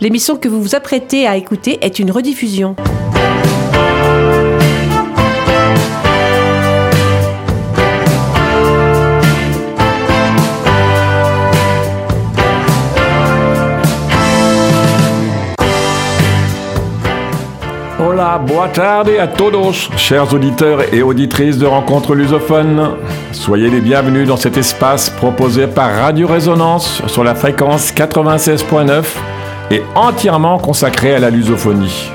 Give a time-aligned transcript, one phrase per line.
[0.00, 2.74] L'émission que vous vous apprêtez à écouter est une rediffusion.
[18.00, 22.96] Hola, boa tarde à todos, chers auditeurs et auditrices de Rencontres lusophones.
[23.32, 29.04] Soyez les bienvenus dans cet espace proposé par Radio Résonance sur la fréquence 96.9
[29.70, 32.10] et entièrement consacré à la lusophonie.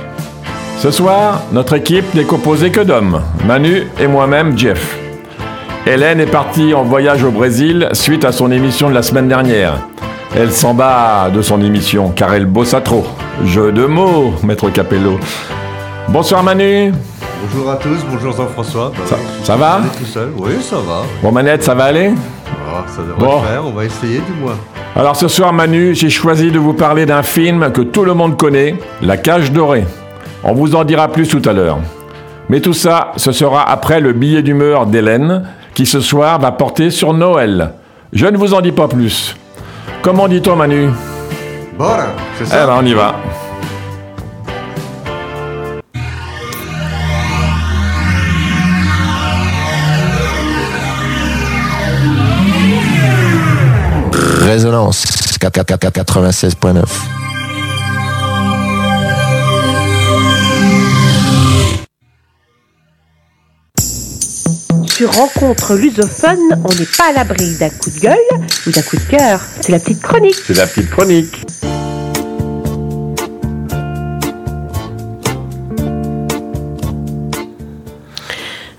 [0.79, 4.97] Ce soir, notre équipe n'est composée que d'hommes, Manu et moi-même Jeff.
[5.85, 9.73] Hélène est partie en voyage au Brésil suite à son émission de la semaine dernière.
[10.35, 13.05] Elle s'en bat de son émission car elle bossa trop.
[13.45, 15.19] Jeu de mots, maître Capello.
[16.09, 16.93] Bonsoir Manu.
[17.41, 18.91] Bonjour à tous, bonjour Jean-François.
[18.95, 20.29] Bah Ça, oui, ça va tout seul.
[20.37, 21.03] Oui, ça va.
[21.23, 22.11] Bon Manette, ça va aller
[22.69, 23.41] Ah, ça devrait Bon.
[23.41, 24.55] faire, on va essayer du moins.
[24.95, 28.37] Alors ce soir Manu, j'ai choisi de vous parler d'un film que tout le monde
[28.37, 29.85] connaît, La Cage Dorée.
[30.43, 31.79] On vous en dira plus tout à l'heure.
[32.49, 36.89] Mais tout ça, ce sera après le billet d'humeur d'Hélène, qui ce soir va porter
[36.89, 37.71] sur Noël.
[38.11, 39.35] Je ne vous en dis pas plus.
[40.01, 40.89] Comment dit-on Manu?
[41.77, 43.15] Bora, c'est Eh ça ben on y va.
[55.39, 56.83] 96.9.
[64.87, 68.17] Sur Rencontre lusophone, on n'est pas à l'abri d'un coup de gueule
[68.67, 69.39] ou d'un coup de cœur.
[69.61, 70.35] C'est la petite chronique.
[70.45, 71.45] C'est la petite chronique.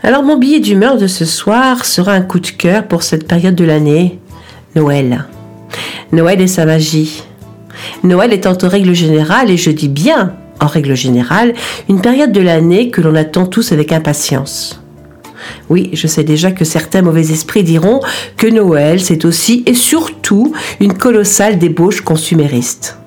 [0.03, 3.55] Alors mon billet d'humeur de ce soir sera un coup de cœur pour cette période
[3.55, 4.19] de l'année,
[4.75, 5.27] Noël.
[6.13, 7.23] Noël et sa magie.
[8.03, 11.55] Noël étant en règle générale, et je dis bien en règle générale,
[11.89, 14.83] une période de l'année que l'on attend tous avec impatience.
[15.69, 18.01] Oui, je sais déjà que certains mauvais esprits diront
[18.37, 22.99] que Noël, c'est aussi et surtout une colossale débauche consumériste.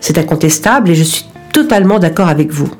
[0.00, 2.70] C'est incontestable et je suis totalement d'accord avec vous.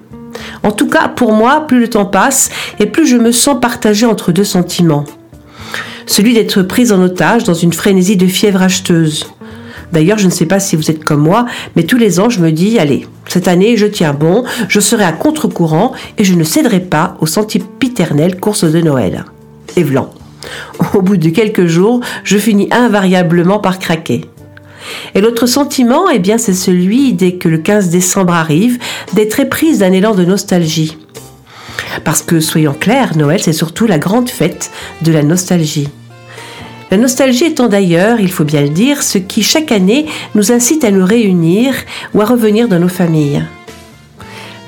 [0.63, 4.07] En tout cas, pour moi, plus le temps passe et plus je me sens partagée
[4.07, 5.05] entre deux sentiments.
[6.07, 9.27] Celui d'être prise en otage dans une frénésie de fièvre acheteuse.
[9.93, 12.41] D'ailleurs, je ne sais pas si vous êtes comme moi, mais tous les ans, je
[12.41, 16.45] me dis, allez, cette année, je tiens bon, je serai à contre-courant et je ne
[16.45, 19.25] céderai pas aux sempiternelles courses de Noël.
[19.77, 20.11] Et vlan.
[20.95, 24.23] Au bout de quelques jours, je finis invariablement par craquer.
[25.15, 28.79] Et l'autre sentiment, eh bien, c'est celui, dès que le 15 décembre arrive,
[29.13, 30.99] d'être éprise d'un élan de nostalgie.
[32.05, 34.71] Parce que, soyons clairs, Noël, c'est surtout la grande fête
[35.03, 35.89] de la nostalgie.
[36.93, 40.05] La nostalgie étant d'ailleurs, il faut bien le dire, ce qui chaque année
[40.35, 41.73] nous incite à nous réunir
[42.13, 43.43] ou à revenir dans nos familles.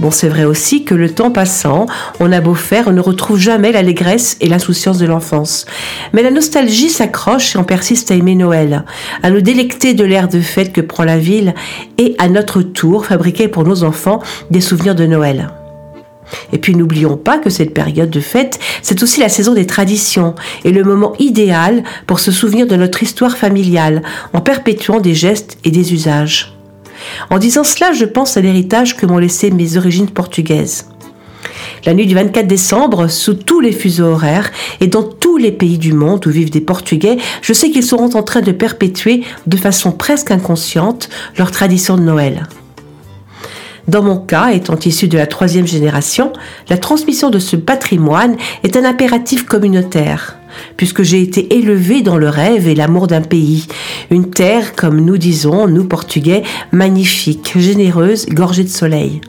[0.00, 1.84] Bon, c'est vrai aussi que le temps passant,
[2.20, 5.66] on a beau faire, on ne retrouve jamais l'allégresse et l'insouciance de l'enfance.
[6.14, 8.86] Mais la nostalgie s'accroche et on persiste à aimer Noël,
[9.22, 11.52] à nous délecter de l'air de fête que prend la ville
[11.98, 15.50] et à notre tour fabriquer pour nos enfants des souvenirs de Noël.
[16.52, 20.34] Et puis n'oublions pas que cette période de fête, c'est aussi la saison des traditions
[20.64, 24.02] et le moment idéal pour se souvenir de notre histoire familiale
[24.32, 26.54] en perpétuant des gestes et des usages.
[27.30, 30.88] En disant cela, je pense à l'héritage que m'ont laissé mes origines portugaises.
[31.84, 35.76] La nuit du 24 décembre, sous tous les fuseaux horaires et dans tous les pays
[35.76, 39.56] du monde où vivent des Portugais, je sais qu'ils seront en train de perpétuer de
[39.56, 42.46] façon presque inconsciente leur tradition de Noël.
[43.86, 46.32] Dans mon cas, étant issu de la troisième génération,
[46.70, 50.38] la transmission de ce patrimoine est un impératif communautaire,
[50.78, 53.66] puisque j'ai été élevé dans le rêve et l'amour d'un pays,
[54.10, 59.20] une terre, comme nous disons, nous Portugais, magnifique, généreuse, gorgée de soleil.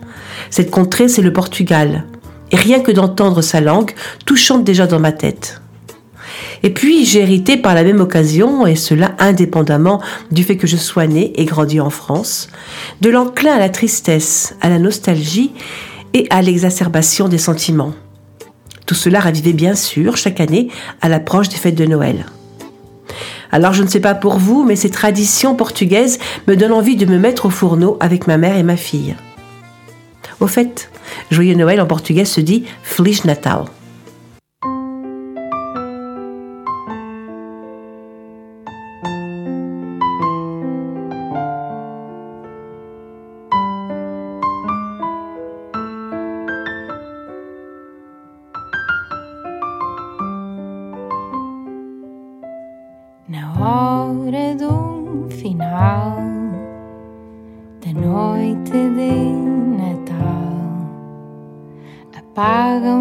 [0.49, 2.05] Cette contrée, c'est le Portugal.
[2.51, 3.91] Et rien que d'entendre sa langue,
[4.25, 5.61] tout chante déjà dans ma tête.
[6.63, 10.01] Et puis, j'ai hérité par la même occasion, et cela indépendamment
[10.31, 12.49] du fait que je sois né et grandi en France,
[13.01, 15.51] de l'enclin à la tristesse, à la nostalgie
[16.13, 17.93] et à l'exacerbation des sentiments.
[18.85, 20.69] Tout cela ravivait bien sûr chaque année
[21.01, 22.25] à l'approche des fêtes de Noël.
[23.51, 27.05] Alors je ne sais pas pour vous, mais ces traditions portugaises me donnent envie de
[27.05, 29.15] me mettre au fourneau avec ma mère et ma fille.
[30.39, 30.89] Au fait,
[31.31, 33.65] Joyeux Noël en portugais se dit Feliz Natal.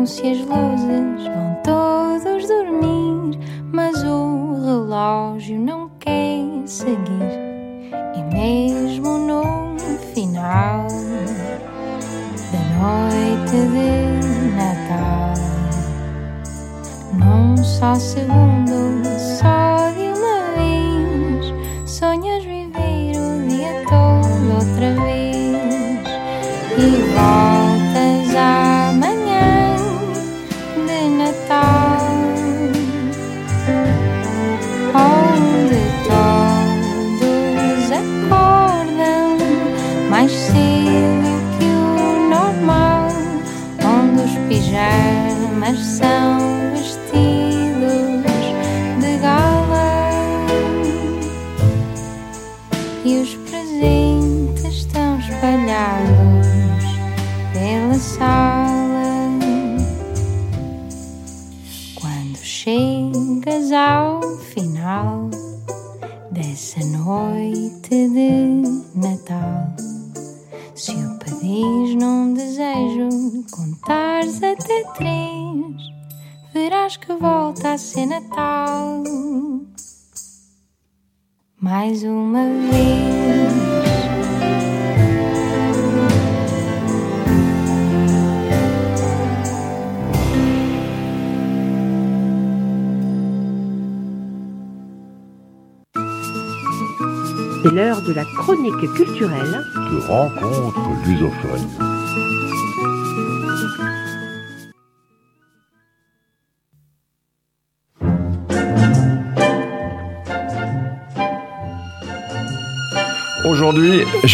[0.04, 3.38] Apagam-se as luzes, vão todos dormir,
[3.72, 7.40] mas o relógio não quer seguir.
[8.14, 9.78] E mesmo no
[10.12, 10.86] final
[12.52, 15.34] da noite de Natal,
[17.14, 19.08] num só segundo,
[19.38, 19.73] só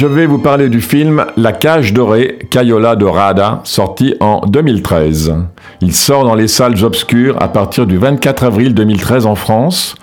[0.01, 5.35] je vais vous parler du film La cage dorée, Cayola Dorada, sorti en 2013.
[5.83, 9.97] Il sort dans les salles obscures à partir du 24 avril 2013 en France.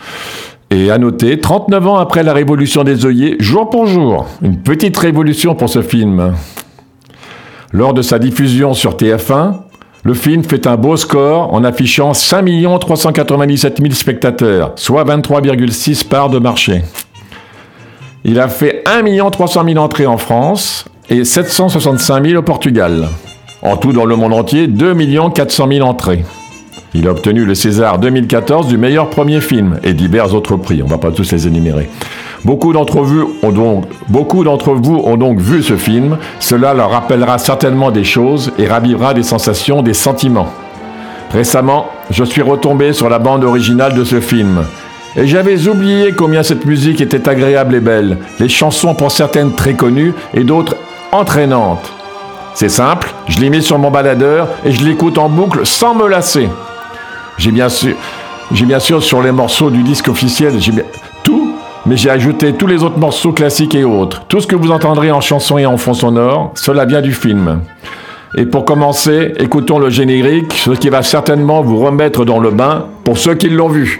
[0.69, 4.95] Et à noter, 39 ans après la révolution des œillets, jour pour jour, une petite
[4.97, 6.35] révolution pour ce film.
[7.71, 9.61] Lors de sa diffusion sur TF1,
[10.03, 12.45] le film fait un beau score en affichant 5
[12.79, 16.83] 397 000 spectateurs, soit 23,6 parts de marché.
[18.25, 23.07] Il a fait 1 300 000 entrées en France et 765 000 au Portugal.
[23.61, 24.95] En tout dans le monde entier, 2
[25.33, 26.25] 400 000 entrées.
[26.93, 30.81] Il a obtenu le César 2014 du meilleur premier film et divers autres prix.
[30.81, 31.89] On ne va pas tous les énumérer.
[32.43, 36.17] Beaucoup d'entre vous ont donc, beaucoup d'entre vous ont donc vu ce film.
[36.39, 40.47] Cela leur rappellera certainement des choses et ravivera des sensations, des sentiments.
[41.31, 44.63] Récemment, je suis retombé sur la bande originale de ce film.
[45.19, 48.19] Et j'avais oublié combien cette musique était agréable et belle.
[48.39, 50.75] Les chansons pour certaines très connues et d'autres
[51.11, 51.91] entraînantes.
[52.53, 56.07] C'est simple, je l'ai mis sur mon baladeur et je l'écoute en boucle sans me
[56.07, 56.49] lasser.
[57.39, 60.71] J'ai bien sûr, sur les morceaux du disque officiel, j'ai
[61.23, 61.55] tout,
[61.87, 64.21] mais j'ai ajouté tous les autres morceaux classiques et autres.
[64.27, 67.61] Tout ce que vous entendrez en chanson et en fond sonore, cela vient du film.
[68.35, 72.85] Et pour commencer, écoutons le générique, ce qui va certainement vous remettre dans le bain
[73.03, 73.99] pour ceux qui l'ont vu.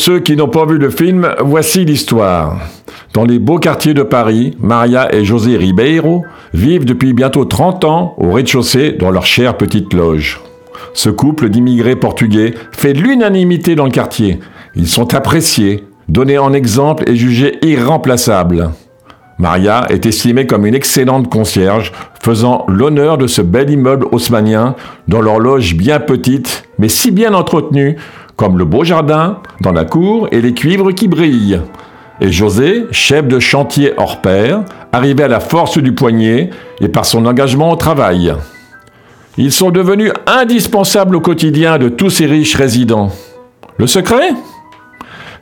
[0.00, 2.58] Ceux qui n'ont pas vu le film, voici l'histoire.
[3.12, 8.14] Dans les beaux quartiers de Paris, Maria et José Ribeiro vivent depuis bientôt 30 ans
[8.16, 10.40] au rez-de-chaussée dans leur chère petite loge.
[10.94, 14.40] Ce couple d'immigrés portugais fait l'unanimité dans le quartier.
[14.74, 18.70] Ils sont appréciés, donnés en exemple et jugés irremplaçables.
[19.40, 21.92] Maria est estimée comme une excellente concierge,
[22.22, 24.76] faisant l'honneur de ce bel immeuble haussmanien
[25.08, 27.96] dans leur loge bien petite, mais si bien entretenue,
[28.40, 31.60] comme le beau jardin dans la cour et les cuivres qui brillent.
[32.22, 36.48] Et José, chef de chantier hors pair, arrivé à la force du poignet
[36.80, 38.32] et par son engagement au travail.
[39.36, 43.10] Ils sont devenus indispensables au quotidien de tous ces riches résidents.
[43.76, 44.30] Le secret?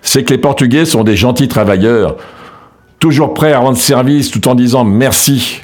[0.03, 2.17] C'est que les Portugais sont des gentils travailleurs,
[2.99, 5.61] toujours prêts à rendre service tout en disant merci.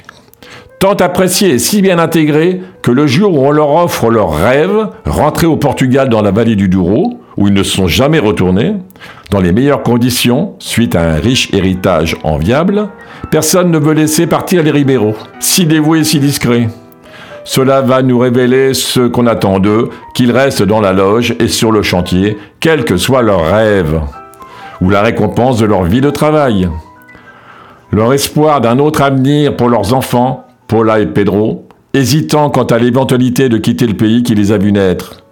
[0.79, 4.87] Tant appréciés et si bien intégrés que le jour où on leur offre leur rêve,
[5.05, 8.75] rentrer au Portugal dans la vallée du Douro, où ils ne sont jamais retournés,
[9.31, 12.89] dans les meilleures conditions, suite à un riche héritage enviable,
[13.31, 16.69] personne ne veut laisser partir les Ribéraux, si dévoués et si discrets.
[17.43, 21.71] Cela va nous révéler ce qu'on attend d'eux, qu'ils restent dans la loge et sur
[21.71, 24.01] le chantier, quel que soit leur rêve,
[24.81, 26.69] ou la récompense de leur vie de travail.
[27.91, 33.47] Leur espoir d'un autre avenir pour leurs enfants, Paula et Pedro, hésitant quant à l'éventualité
[33.47, 35.24] de quitter le pays qui les a vus naître.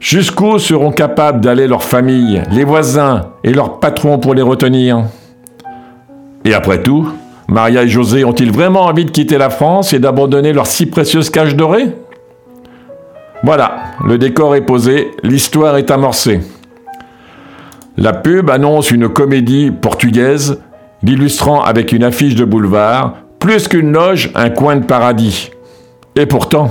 [0.00, 5.04] Jusqu'où seront capables d'aller leurs familles, les voisins et leurs patrons pour les retenir?
[6.44, 7.08] Et après tout,
[7.48, 11.30] Maria et José ont-ils vraiment envie de quitter la France et d'abandonner leur si précieuse
[11.30, 11.88] cage dorée
[13.42, 16.40] Voilà, le décor est posé, l'histoire est amorcée.
[17.96, 20.60] La pub annonce une comédie portugaise,
[21.02, 25.50] l'illustrant avec une affiche de boulevard, plus qu'une loge, un coin de paradis.
[26.14, 26.68] Et pourtant,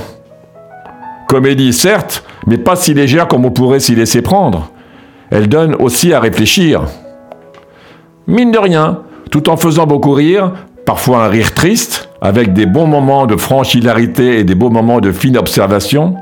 [1.27, 4.71] comédie certes, mais pas si légère comme on pourrait s'y laisser prendre.
[5.29, 6.83] Elle donne aussi à réfléchir.
[8.25, 10.53] Mine de rien, tout en faisant beaucoup rire,
[10.85, 15.01] parfois un rire triste, avec des bons moments de franche hilarité et des beaux moments
[15.01, 16.15] de fine observation,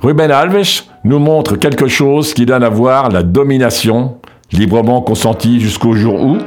[0.00, 4.16] Ruben Alves nous montre quelque chose qui donne à voir la domination,
[4.52, 6.38] librement consentie jusqu'au jour où,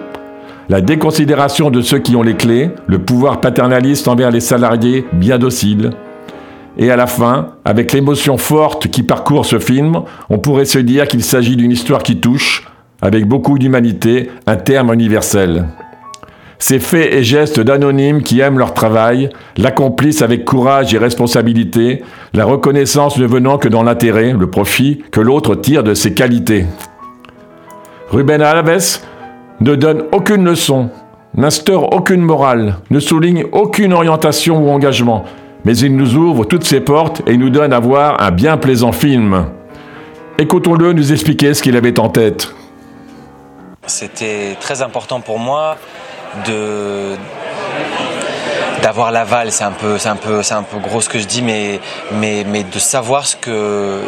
[0.70, 5.38] la déconsidération de ceux qui ont les clés, le pouvoir paternaliste envers les salariés bien
[5.38, 5.92] dociles,
[6.78, 11.08] et à la fin, avec l'émotion forte qui parcourt ce film, on pourrait se dire
[11.08, 12.68] qu'il s'agit d'une histoire qui touche,
[13.02, 15.66] avec beaucoup d'humanité, un terme universel.
[16.60, 22.04] Ces faits et gestes d'anonymes qui aiment leur travail, l'accomplissent avec courage et responsabilité,
[22.34, 26.66] la reconnaissance ne venant que dans l'intérêt, le profit que l'autre tire de ses qualités.
[28.10, 29.00] Ruben Alves
[29.62, 30.90] ne donne aucune leçon,
[31.36, 35.26] n'instaure aucune morale, ne souligne aucune orientation ou engagement
[35.66, 38.92] mais il nous ouvre toutes ses portes et nous donne à voir un bien plaisant
[38.92, 39.46] film.
[40.38, 42.54] Écoutons-le nous expliquer ce qu'il avait en tête.
[43.88, 45.78] C'était très important pour moi
[46.46, 47.16] de
[48.84, 51.80] d'avoir l'aval, c'est un peu un peu un peu gros ce que je dis mais
[52.12, 54.00] mais mais de savoir ce que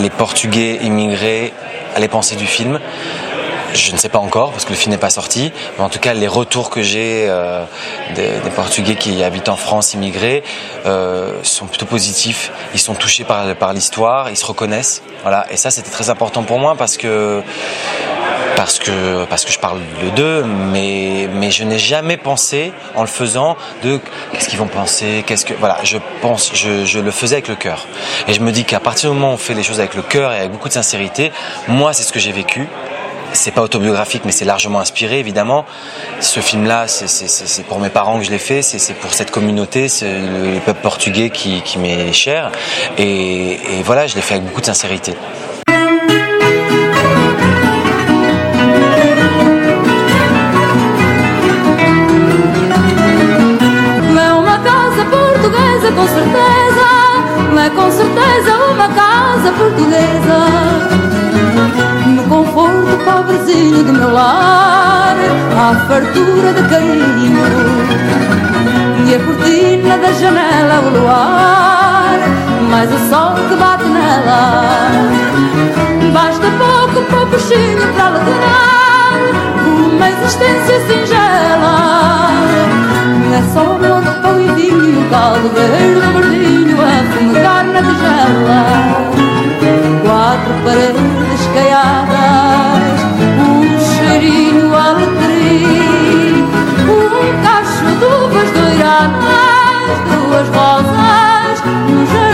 [0.00, 1.52] les portugais immigrés
[1.94, 2.78] allaient penser du film
[3.74, 5.98] je ne sais pas encore parce que le film n'est pas sorti, mais en tout
[5.98, 7.64] cas les retours que j'ai euh,
[8.14, 10.42] des, Portugais qui habitent en France, immigrés,
[10.84, 12.50] euh, sont plutôt positifs.
[12.74, 15.02] Ils sont touchés par, l'histoire, ils se reconnaissent.
[15.22, 17.42] Voilà, et ça c'était très important pour moi parce que
[18.56, 23.02] parce que parce que je parle de d'eux, mais mais je n'ai jamais pensé en
[23.02, 24.00] le faisant de
[24.32, 27.86] qu'est-ce qu'ils vont penser, qu'est-ce que voilà, je pense, je le faisais avec le cœur.
[28.26, 30.02] Et je me dis qu'à partir du moment où on fait les choses avec le
[30.02, 31.30] cœur et avec beaucoup de sincérité,
[31.68, 32.68] moi c'est ce que j'ai vécu
[33.32, 35.64] c'est pas autobiographique, mais c'est largement inspiré, évidemment.
[36.20, 40.12] Ce film-là, c'est pour mes parents que je l'ai fait, c'est pour cette communauté, c'est
[40.12, 42.50] le, peuple portugais qui, m'est cher.
[42.98, 45.14] Et, voilà, je l'ai fait avec beaucoup de sincérité.
[59.58, 60.47] pobrezinho
[66.08, 67.38] fartura de carinho.
[69.06, 72.18] E a cortina da janela o luar
[72.70, 74.90] Mas o sol que bate nela.
[76.12, 79.12] Basta pouco para o coxinho para alegrar
[79.66, 82.28] Uma existência singela.
[83.34, 88.62] É só amor, pão e vinho Caldo verde, verdinho A fumegar na tigela
[90.02, 92.28] Quatro paredes caiadas
[93.96, 95.87] cheirinho cacho
[98.38, 102.27] de uvas doiradas Duas rosas no jardim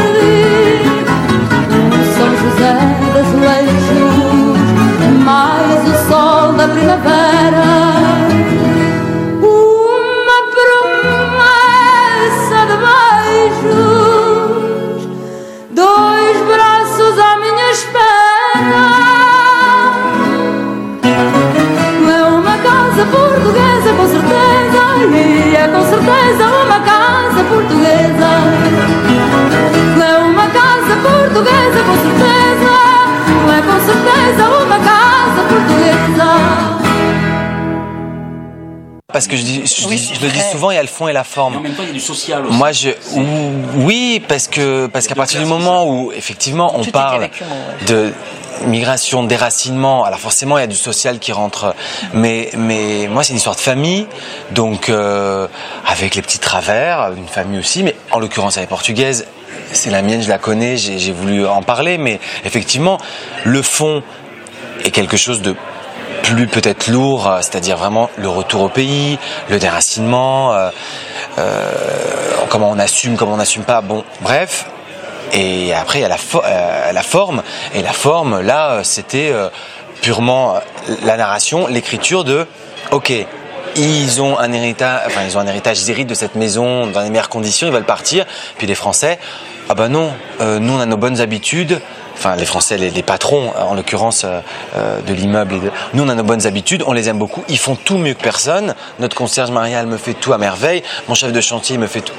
[39.15, 41.63] Parce que je, dis, le dis souvent, il y a le fond et la forme.
[42.51, 42.91] Moi, je,
[43.77, 47.31] oui, parce que parce qu'à partir du moment où effectivement on parle
[47.87, 48.13] de
[48.63, 51.75] migration, déracinement, alors forcément il y a du social qui rentre,
[52.13, 54.07] mais mais moi c'est une histoire de famille,
[54.53, 55.47] donc euh,
[55.87, 59.27] avec les petits travers d'une famille aussi, mais en l'occurrence elle est portugaise.
[59.73, 62.99] C'est la mienne, je la connais, j'ai voulu en parler, mais effectivement,
[63.45, 64.03] le fond
[64.85, 65.57] est quelque chose de
[66.23, 69.19] plus peut-être lourd, euh, c'est-à-dire vraiment le retour au pays,
[69.49, 70.71] le déracinement, euh,
[72.49, 73.81] comment on assume, comment on n'assume pas.
[73.81, 74.67] Bon, bref.
[75.35, 77.43] Et après, il y a la, euh, forme.
[77.75, 79.49] Et la forme, là, euh, c'était euh,
[80.01, 80.55] purement
[81.03, 82.47] la narration, l'écriture de,
[82.93, 83.13] ok,
[83.77, 87.01] ils ont un héritage, enfin, ils ont un héritage, ils héritent de cette maison dans
[87.01, 88.25] les meilleures conditions, ils veulent partir.
[88.59, 89.19] Puis les Français,
[89.69, 91.81] ah ben non, nous on a nos bonnes habitudes.
[92.17, 95.57] Enfin, les Français, les, patrons, en l'occurrence de l'immeuble.
[95.95, 97.43] Nous, on a nos bonnes habitudes, on les aime beaucoup.
[97.49, 98.77] Ils font tout mieux que personne.
[99.01, 100.85] Notre concierge Marial me fait tout à merveille.
[101.09, 102.15] Mon chef de chantier me fait tout.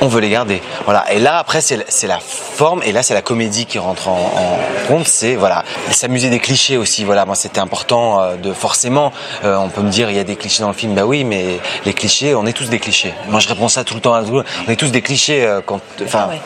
[0.00, 0.60] On veut les garder.
[0.84, 1.10] Voilà.
[1.12, 2.82] Et là, après, c'est la forme.
[2.84, 5.08] Et là, c'est la comédie qui rentre en, en compte.
[5.08, 7.04] C'est voilà, s'amuser des clichés aussi.
[7.04, 9.12] Voilà, moi, c'était important euh, de forcément.
[9.44, 10.94] euh, on peut me dire, il y a des clichés dans le film.
[10.94, 13.14] Bah oui, mais les clichés, on est tous des clichés.
[13.28, 14.14] Moi, je réponds ça tout le temps.
[14.14, 14.44] à tout le monde.
[14.68, 15.44] On est tous des clichés.
[15.44, 16.40] euh, quand, enfin, Ouais.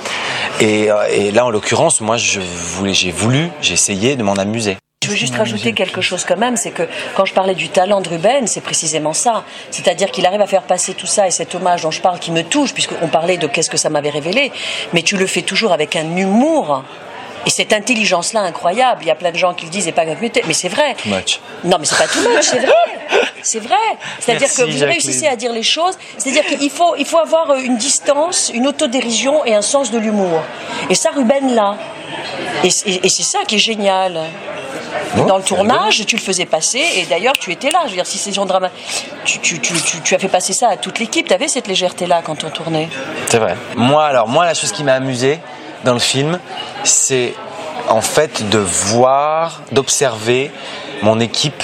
[0.61, 4.35] et, euh, et là, en l'occurrence, moi, je voulais, j'ai voulu, j'ai essayé de m'en
[4.35, 4.77] amuser.
[5.03, 6.83] Je veux juste rajouter quelque chose quand même, c'est que
[7.15, 9.45] quand je parlais du talent de Ruben, c'est précisément ça.
[9.71, 12.31] C'est-à-dire qu'il arrive à faire passer tout ça et cet hommage dont je parle qui
[12.31, 14.53] me touche, puisqu'on parlait de qu'est-ce que ça m'avait révélé,
[14.93, 16.85] mais tu le fais toujours avec un humour.
[17.47, 20.05] Et cette intelligence-là incroyable, il y a plein de gens qui le disent et pas
[20.05, 20.95] que mais c'est vrai.
[21.03, 21.41] Too much.
[21.65, 22.75] Non, mais c'est pas tout much, c'est vrai.
[23.43, 23.75] C'est vrai.
[24.19, 24.89] C'est-à-dire que vous Jacqueline.
[24.89, 25.97] réussissez à dire les choses.
[26.19, 30.43] C'est-à-dire qu'il faut, il faut avoir une distance, une autodérision et un sens de l'humour.
[30.89, 31.77] Et ça, Ruben l'a.
[32.65, 34.21] Et, et- et c'est ça qui est génial.
[35.27, 37.81] Dans le tournage, tu le faisais passer, et d'ailleurs, tu étais là.
[37.85, 38.71] Je veux dire, si ces gens drama,
[39.25, 41.27] tu, tu, tu, tu, tu as fait passer ça à toute l'équipe.
[41.27, 42.89] Tu avais cette légèreté-là quand on tournait.
[43.27, 43.57] C'est vrai.
[43.77, 45.39] Moi, alors, moi, la chose qui m'a amusé
[45.85, 46.39] dans le film,
[46.85, 47.35] c'est
[47.89, 50.51] en fait de voir, d'observer
[51.03, 51.63] mon équipe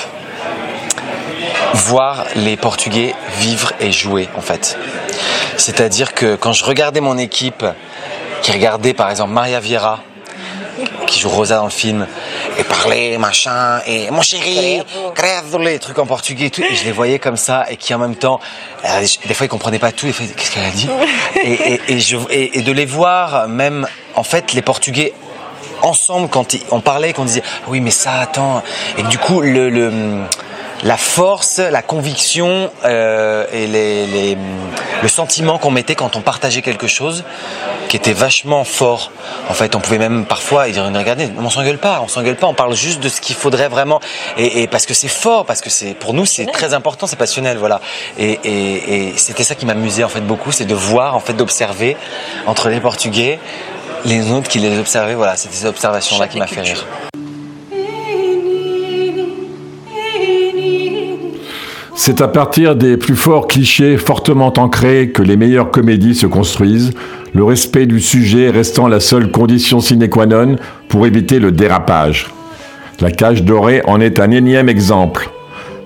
[1.75, 4.79] voir les Portugais vivre et jouer, en fait.
[5.57, 7.65] C'est-à-dire que quand je regardais mon équipe,
[8.43, 10.01] qui regardait par exemple Maria Vieira,
[11.07, 12.07] qui joue Rosa dans le film,
[12.59, 14.83] et parlait, machin, et mon chéri,
[15.61, 17.99] les trucs en portugais et tout, et je les voyais comme ça, et qui en
[17.99, 18.41] même temps,
[18.85, 20.89] euh, des fois ils comprenaient pas tout, des fois qu'est-ce qu'elle a dit?
[21.43, 25.13] Et, et, et et, de les voir, même, en fait, les Portugais,
[25.83, 28.63] ensemble, quand on parlait, qu'on disait, Ah oui, mais ça, attends,
[28.99, 29.69] et du coup, le
[30.85, 34.39] la force, la conviction euh, et les, les-
[35.03, 37.25] le sentiment qu'on mettait quand on partageait quelque chose
[37.89, 39.13] qui était vachement fort.
[39.49, 42.55] En fait, on pouvait même parfois dire regardez, on s'engueule pas, on s'engueule pas, on
[42.55, 44.01] parle juste de ce qu'il faudrait vraiment
[44.39, 47.59] et, parce que c'est fort, parce que c'est pour nous c'est très important, c'est passionnel,
[47.59, 47.81] voilà.
[48.19, 51.35] Et, et- et c'était ça qui m'amusait en fait beaucoup, c'est de voir en fait
[51.35, 51.97] d'observer
[52.47, 53.39] entre les Portugais,
[54.05, 56.87] les autres qui les observaient, voilà, c'était ces observations là qui m'a fait rire.
[61.99, 66.93] C'est à partir des plus forts clichés fortement ancrés que les meilleures comédies se construisent,
[67.35, 70.57] le respect du sujet restant la seule condition sine qua non
[70.89, 72.31] pour éviter le dérapage.
[73.01, 75.31] La cage dorée en est un énième exemple.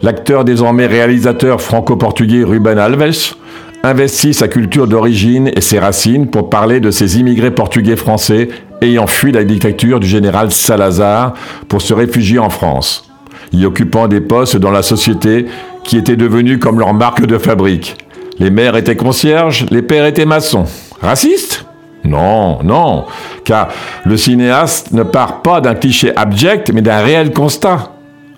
[0.03, 3.37] L'acteur désormais réalisateur franco-portugais Ruben Alves
[3.85, 8.49] investit sa culture d'origine et ses racines pour parler de ces immigrés portugais français
[8.83, 11.35] ayant fui la dictature du général Salazar
[11.69, 13.11] pour se réfugier en France
[13.53, 15.47] y occupant des postes dans la société
[15.85, 17.97] qui était devenue comme leur marque de fabrique.
[18.39, 20.65] Les mères étaient concierges, les pères étaient maçons.
[21.01, 21.67] Racistes?
[22.05, 23.05] Non, non,
[23.45, 23.69] car
[24.05, 27.93] le cinéaste ne part pas d'un cliché abject, mais d'un réel constat.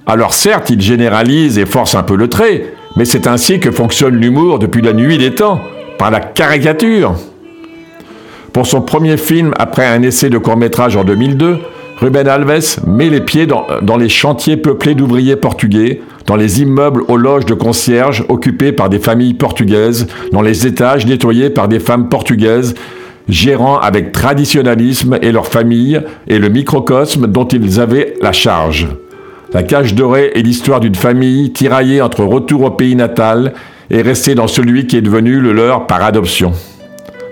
[0.06, 4.16] Alors certes, il généralise et force un peu le trait, mais c'est ainsi que fonctionne
[4.16, 5.60] l'humour depuis la nuit des temps,
[5.98, 7.14] par la caricature.
[8.52, 11.60] Pour son premier film après un essai de court-métrage en 2002,
[12.02, 17.16] Ruben Alves met les pieds dans, les chantiers peuplés d'ouvriers portugais, dans les immeubles aux
[17.16, 22.08] loges de concierges occupés par des familles portugaises, dans les étages nettoyés par des femmes
[22.08, 22.74] portugaises,
[23.28, 28.88] gérant avec traditionnalisme et leurs familles et le microcosme dont ils avaient la charge.
[29.52, 33.52] La cage dorée est l'histoire d'une famille tiraillée entre retour au pays natal
[33.90, 36.52] et restée dans celui qui est devenu le leur par adoption.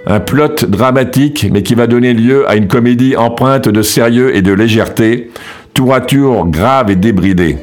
[0.06, 4.40] Un plot dramatique, mais qui va donner lieu à une comédie empreinte de sérieux et
[4.40, 5.30] de légèreté,
[5.74, 7.58] tour à tour grave et débridée.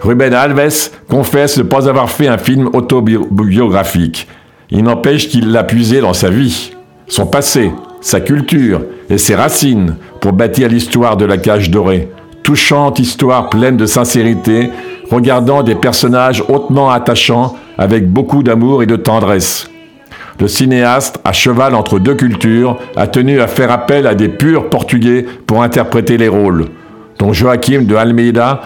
[0.00, 4.26] Ruben Alves confesse ne pas avoir fait un film autobiographique.
[4.70, 6.72] Il n'empêche qu'il l'a puisé dans sa vie,
[7.06, 12.08] son passé, sa culture et ses racines pour bâtir l'histoire de la cage dorée.
[12.42, 14.70] Touchante histoire pleine de sincérité,
[15.10, 19.70] regardant des personnages hautement attachants avec beaucoup d'amour et de tendresse.
[20.40, 24.70] Le cinéaste, à cheval entre deux cultures, a tenu à faire appel à des purs
[24.70, 26.66] portugais pour interpréter les rôles,
[27.18, 28.62] dont Joachim de Almeida,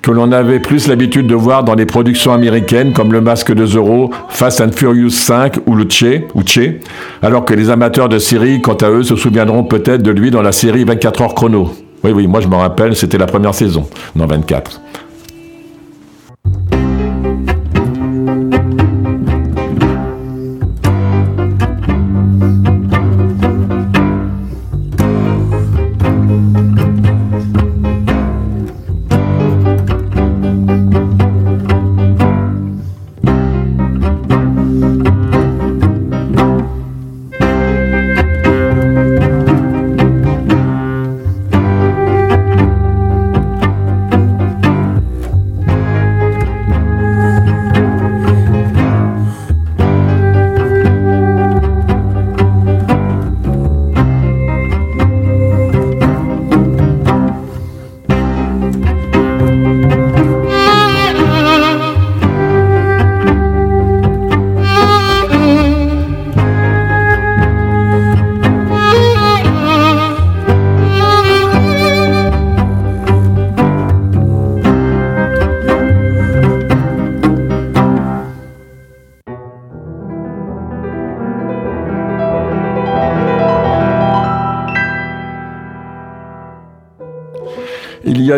[0.00, 3.66] que l'on avait plus l'habitude de voir dans les productions américaines comme Le Masque de
[3.66, 6.80] Zorro, Fast and Furious 5 ou le Che, ou Che,
[7.20, 10.42] alors que les amateurs de série, quant à eux, se souviendront peut-être de lui dans
[10.42, 11.72] la série 24 heures chrono.
[12.04, 14.80] Oui, oui, moi je me rappelle, c'était la première saison, non 24.
[59.64, 60.05] Il y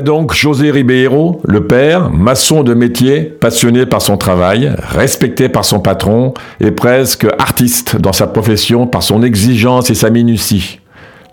[0.09, 5.81] donc José Ribeiro, le père, maçon de métier, passionné par son travail, respecté par son
[5.81, 10.81] patron et presque artiste dans sa profession par son exigence et sa minutie.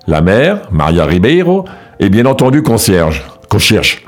[0.08, 1.64] La mère, Maria Ribeiro,
[2.02, 4.04] est bien entendu concierge, concierge.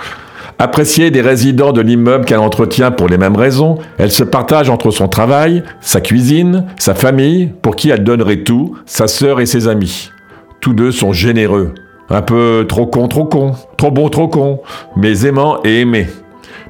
[0.60, 4.92] Appréciée des résidents de l'immeuble qu'elle entretient pour les mêmes raisons, elle se partage entre
[4.92, 9.70] son travail, sa cuisine, sa famille, pour qui elle donnerait tout, sa sœur et ses
[9.70, 10.10] amis.
[10.60, 11.74] Tous deux sont généreux,
[12.10, 14.62] un peu trop con, trop con, trop bon, trop con,
[14.96, 16.08] mais aimant et aimé.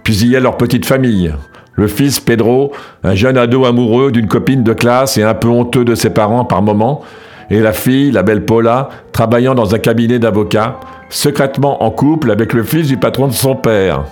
[0.04, 1.34] Puis il y a leur petite famille.
[1.74, 2.72] Le fils Pedro,
[3.04, 6.46] un jeune ado amoureux d'une copine de classe et un peu honteux de ses parents
[6.46, 7.02] par moments,
[7.50, 12.54] et la fille, la belle Paula, travaillant dans un cabinet d'avocats, secrètement en couple avec
[12.54, 14.06] le fils du patron de son père.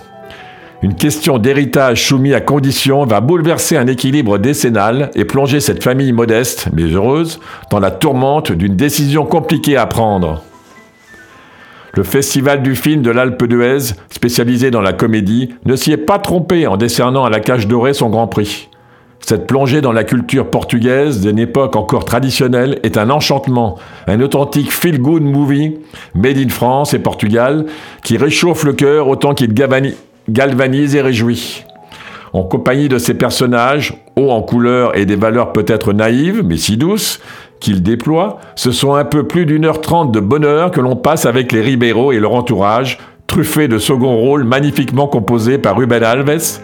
[0.82, 6.12] Une question d'héritage soumis à condition va bouleverser un équilibre décennal et plonger cette famille
[6.12, 10.42] modeste, mais heureuse, dans la tourmente d'une décision compliquée à prendre.
[11.96, 16.18] Le Festival du film de l'Alpe d'Huez, spécialisé dans la comédie, ne s'y est pas
[16.18, 18.68] trompé en décernant à la Cage Dorée son Grand Prix.
[19.20, 23.78] Cette plongée dans la culture portugaise d'une époque encore traditionnelle est un enchantement,
[24.08, 25.78] un authentique feel-good movie
[26.14, 27.64] made in France et Portugal
[28.04, 31.64] qui réchauffe le cœur autant qu'il galvanise et réjouit.
[32.34, 36.76] En compagnie de ces personnages, hauts en couleur et des valeurs peut-être naïves, mais si
[36.76, 37.22] douces,
[37.60, 41.26] qu'il déploie, ce sont un peu plus d'une heure trente de bonheur que l'on passe
[41.26, 46.60] avec les Ribeiro et leur entourage, truffés de second rôles magnifiquement composés par Ruben Alves,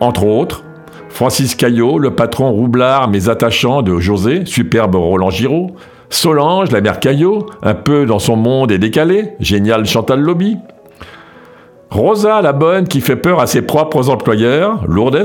[0.00, 0.64] entre autres,
[1.08, 5.70] Francis Caillot, le patron roublard mais attachant de José, superbe Roland Giraud,
[6.08, 10.56] Solange, la mère Caillot, un peu dans son monde et décalé, génial Chantal Lobby,
[11.90, 15.24] Rosa, la bonne, qui fait peur à ses propres employeurs, Lourdes,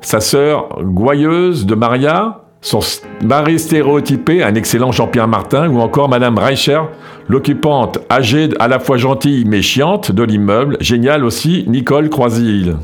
[0.00, 2.80] sa sœur gouailleuse de Maria, son
[3.22, 6.80] mari stéréotypé, un excellent Jean-Pierre Martin, ou encore Madame Reicher,
[7.28, 12.74] l'occupante âgée à la fois gentille mais chiante de l'immeuble, génial aussi, Nicole Croisille.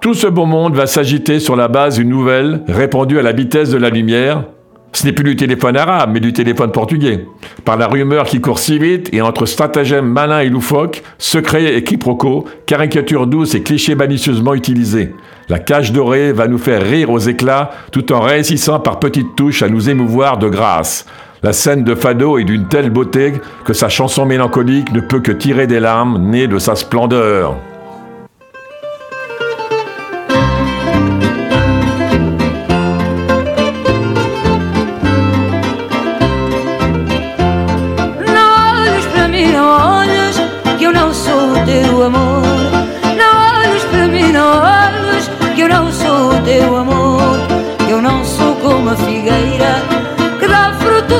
[0.00, 3.70] Tout ce beau monde va s'agiter sur la base d'une nouvelle répandue à la vitesse
[3.70, 4.44] de la lumière.
[4.92, 7.26] Ce n'est plus du téléphone arabe, mais du téléphone portugais.
[7.64, 11.84] Par la rumeur qui court si vite et entre stratagèmes malins et loufoques, secrets et
[11.84, 15.14] quiproquos, caricatures douces et clichés malicieusement utilisés.
[15.50, 19.64] La cage dorée va nous faire rire aux éclats tout en réussissant par petites touches
[19.64, 21.06] à nous émouvoir de grâce.
[21.42, 23.32] La scène de Fado est d'une telle beauté
[23.64, 27.56] que sa chanson mélancolique ne peut que tirer des larmes nées de sa splendeur.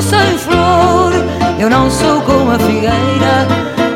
[0.01, 1.13] Sem flor.
[1.59, 3.47] Eu não sou como a figueira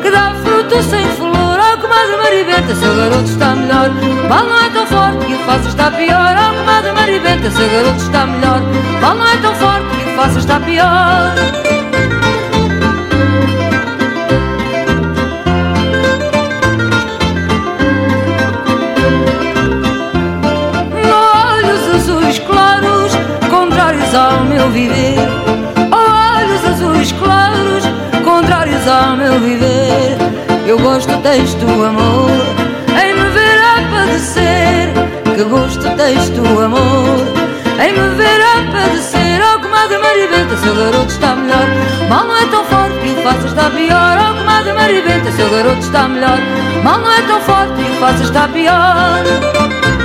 [0.02, 1.58] que dá fruto sem flor.
[1.58, 3.90] Oh, a maribenta, seu garoto está melhor.
[4.28, 6.34] Mal não é tão forte que o faça está pior.
[6.36, 8.60] Oh, a maribenta, seu garoto está melhor.
[9.00, 11.34] Mal não é tão forte que o faça está pior.
[31.06, 32.30] Gosto tens tu, amor,
[33.00, 34.92] em me ver a padecer.
[35.34, 37.20] Que gosto tens tu, amor,
[37.78, 39.40] em me ver a padecer.
[39.40, 41.66] Oh, comadre Maribenta, seu garoto está melhor.
[42.08, 44.18] Mal não é tão forte que o faça está pior.
[44.18, 46.38] Oh, comadre Maribenta, seu garoto está melhor.
[46.82, 49.95] Mal não é tão forte que o faça está pior.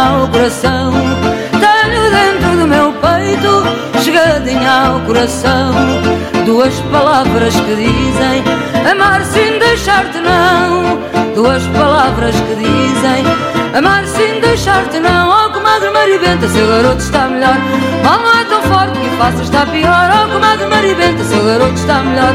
[0.00, 0.92] Ao coração.
[1.52, 5.72] Tenho dentro do meu peito, chegadinha ao coração.
[6.44, 8.42] Duas palavras que dizem
[8.90, 10.98] amar sem deixar-te não.
[11.34, 13.24] Duas palavras que dizem
[13.76, 15.28] amar sem deixar-te não.
[15.28, 17.56] Oh, comadre Maribenta, seu garoto está melhor.
[18.04, 20.10] Mal não é tão forte que o faça está pior.
[20.12, 22.32] Oh, comadre Maribenta, seu garoto está melhor.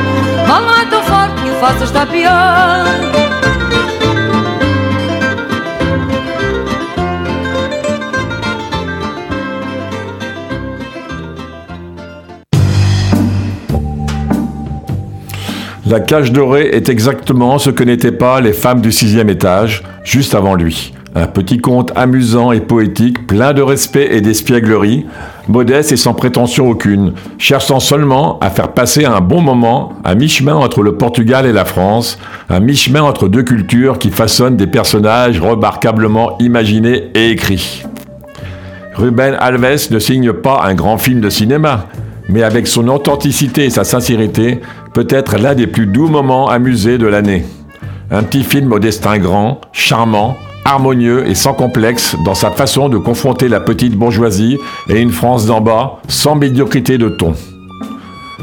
[0.47, 3.35] Mal não é tão forte que o faça está pior.
[15.88, 20.34] La cage dorée est exactement ce que n'étaient pas les femmes du sixième étage, juste
[20.34, 20.95] avant lui.
[21.13, 25.06] Un petit conte amusant et poétique, plein de respect et d'espièglerie,
[25.48, 30.56] modeste et sans prétention aucune, cherchant seulement à faire passer un bon moment à mi-chemin
[30.56, 32.17] entre le Portugal et la France,
[32.50, 37.84] à mi-chemin entre deux cultures qui façonnent des personnages remarquablement imaginés et écrits.
[38.95, 41.86] Ruben Alves ne signe pas un grand film de cinéma,
[42.30, 44.62] mais avec son authenticité et sa sincérité,
[44.94, 47.46] peut-être l'un des plus doux moments amusés de l'année.
[48.12, 52.98] Un petit film au destin grand, charmant, harmonieux et sans complexe dans sa façon de
[52.98, 54.58] confronter la petite bourgeoisie
[54.90, 57.36] et une France d'en bas, sans médiocrité de ton.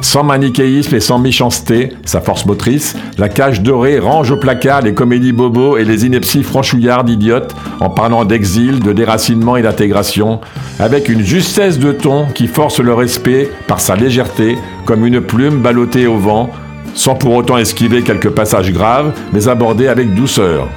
[0.02, 4.94] Sans manichéisme et sans méchanceté, sa force motrice, la cage dorée range au placard les
[4.94, 10.40] comédies bobos et les inepties franchouillardes idiotes en parlant d'exil, de déracinement et d'intégration,
[10.80, 15.62] avec une justesse de ton qui force le respect par sa légèreté, comme une plume
[15.62, 16.50] ballottée au vent,
[16.94, 20.68] sans pour autant esquiver quelques passages graves, mais abordés avec douceur.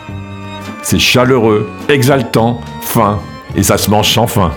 [0.83, 3.19] C'est chaleureux, exaltant, fin,
[3.55, 4.51] et ça se mange sans fin.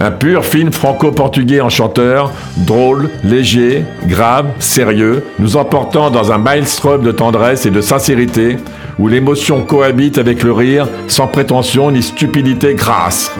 [0.00, 7.10] Un pur film franco-portugais enchanteur, drôle, léger, grave, sérieux, nous emportant dans un maelstrom de
[7.10, 8.58] tendresse et de sincérité,
[9.00, 13.32] où l'émotion cohabite avec le rire, sans prétention ni stupidité grasse.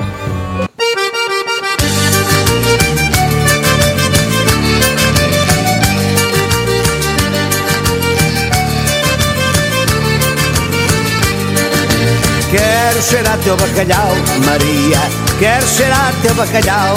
[13.08, 14.12] Cheirar teu bacalhau,
[14.44, 15.00] Maria.
[15.38, 16.94] Quero cheirar teu bacalhau.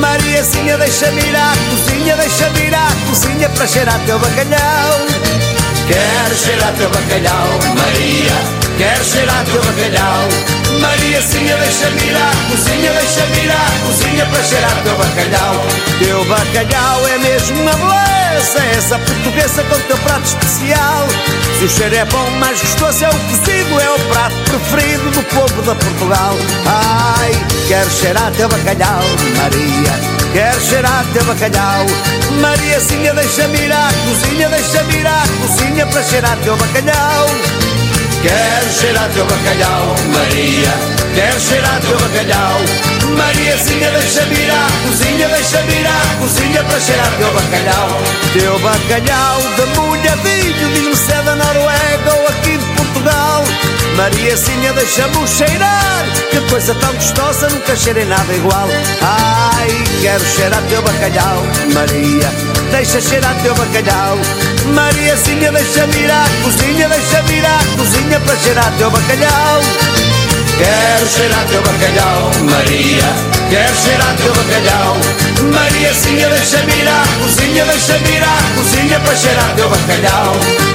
[0.00, 5.06] Mariazinha, deixa-me ir à cozinha, deixa-me ir à cozinha para cheirar teu bacalhau.
[5.88, 8.36] Quero cheirar teu bacalhau, Maria.
[8.76, 10.53] Quero cheirar teu bacalhau.
[10.84, 15.64] Mariazinha, deixa-me ir à cozinha, deixa-me ir à cozinha para cheirar teu bacalhau.
[15.98, 21.08] Teu bacalhau é mesmo uma beleza, essa portuguesa com teu prato especial.
[21.58, 25.22] Se o cheiro é bom, mais gostoso é o cozido, é o prato preferido do
[25.34, 26.36] povo da Portugal.
[26.66, 27.32] Ai,
[27.66, 29.04] quero cheirar teu bacalhau,
[29.38, 30.14] Maria.
[30.34, 31.86] Quero cheirar teu bacalhau.
[32.40, 37.26] Mariazinha, deixa-me ir à cozinha, deixa-me ir à cozinha para cheirar teu bacalhau.
[38.24, 40.72] Quero cheirar teu bacalhau, Maria.
[41.14, 42.58] Quero cheirar teu bacalhau.
[43.18, 47.88] Mariazinha, deixa-me ir à cozinha, deixa-me ir à cozinha para cheirar teu bacalhau.
[48.32, 53.44] Teu bacalhau de molhadinho, diz-me se é da Noruega ou aqui de Portugal.
[53.96, 56.04] Mariazinha, deixa-me cheirar.
[56.30, 58.68] Que coisa tão gostosa, nunca cheirei nada igual.
[59.00, 59.68] Ai,
[60.02, 62.28] quero cheirar teu bacalhau, Maria.
[62.72, 64.18] Deixa cheirar teu bacalhau.
[64.74, 69.60] Mariazinha, deixa-me ir à cozinha, deixa-me ir à cozinha para cheirar teu bacalhau.
[70.58, 73.34] Quero cheirar teu bacalhau, Maria.
[73.48, 74.96] Quero cheirar teu bacalhau.
[75.52, 80.73] Mariazinha, deixa-me ir à cozinha, deixa-me ir à cozinha para cheirar teu bacalhau.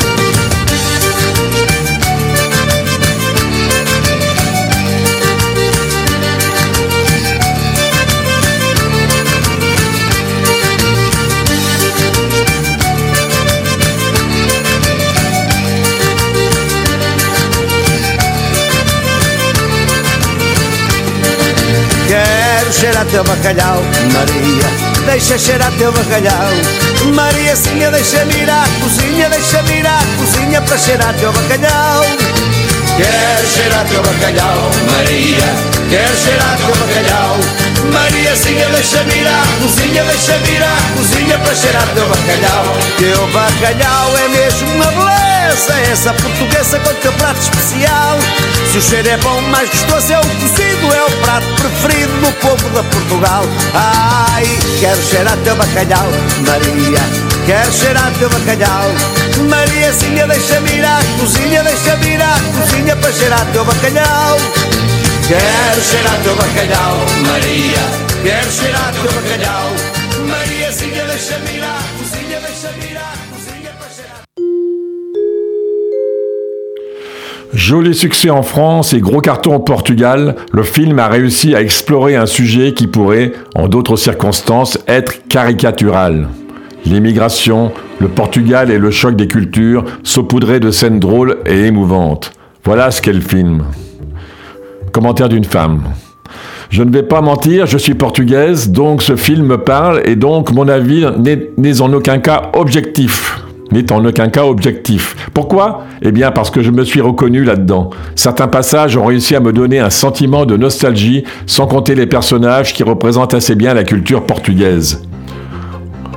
[22.69, 23.81] Quero cheirar teu bacalhau,
[24.13, 24.69] Maria.
[25.07, 26.51] Deixa cheirar teu bacalhau.
[27.15, 32.05] Mariazinha, deixa-me ir à cozinha, deixa-me ir à cozinha para cheirar teu bacalhau.
[32.95, 35.49] Quero cheirar teu bacalhau, Maria.
[35.89, 37.37] Quero cheirar teu bacalhau.
[37.91, 42.77] Mariazinha, deixa-me ir à cozinha, deixa-me ir à cozinha para cheirar teu bacalhau.
[42.99, 45.28] Teu bacalhau é mesmo uma beleza.
[45.39, 48.17] É essa portuguesa com teu prato especial?
[48.71, 52.31] Se o cheiro é bom, mais gostoso é o cozido, é o prato preferido do
[52.33, 53.43] povo de Portugal.
[53.73, 54.45] Ai,
[54.79, 56.07] quero cheirar teu bacalhau,
[56.45, 56.99] Maria,
[57.45, 58.91] quero cheirar teu bacalhau.
[59.49, 64.37] Mariazinha, deixa-me ir à cozinha, deixa-me ir à cozinha para cheirar teu bacalhau.
[65.27, 66.97] Quero cheirar teu bacalhau,
[67.27, 67.83] Maria,
[68.23, 69.73] quero cheirar teu bacalhau.
[70.27, 73.58] Mariazinha, deixa-me ir à cozinha, deixa-me ir à cozinha
[77.59, 82.15] Joli succès en France et gros carton au Portugal, le film a réussi à explorer
[82.15, 86.29] un sujet qui pourrait, en d'autres circonstances, être caricatural.
[86.85, 92.31] L'immigration, le Portugal et le choc des cultures saupoudrés de scènes drôles et émouvantes.
[92.63, 93.65] Voilà ce qu'est le film.
[94.93, 95.83] Commentaire d'une femme.
[96.69, 100.53] Je ne vais pas mentir, je suis portugaise, donc ce film me parle et donc
[100.53, 103.43] mon avis n'est n'est en aucun cas objectif.
[103.71, 105.15] N'est en aucun cas objectif.
[105.33, 105.83] Pourquoi?
[106.01, 107.91] Eh bien parce que je me suis reconnu là-dedans.
[108.15, 112.73] Certains passages ont réussi à me donner un sentiment de nostalgie, sans compter les personnages
[112.73, 115.03] qui représentent assez bien la culture portugaise.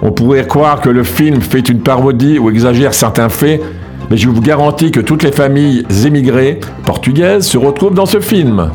[0.01, 3.62] On pourrait croire que le film fait une parodie ou exagère certains faits,
[4.11, 8.71] mais je vous garantis que toutes les familles émigrées portugaises se retrouvent dans ce film.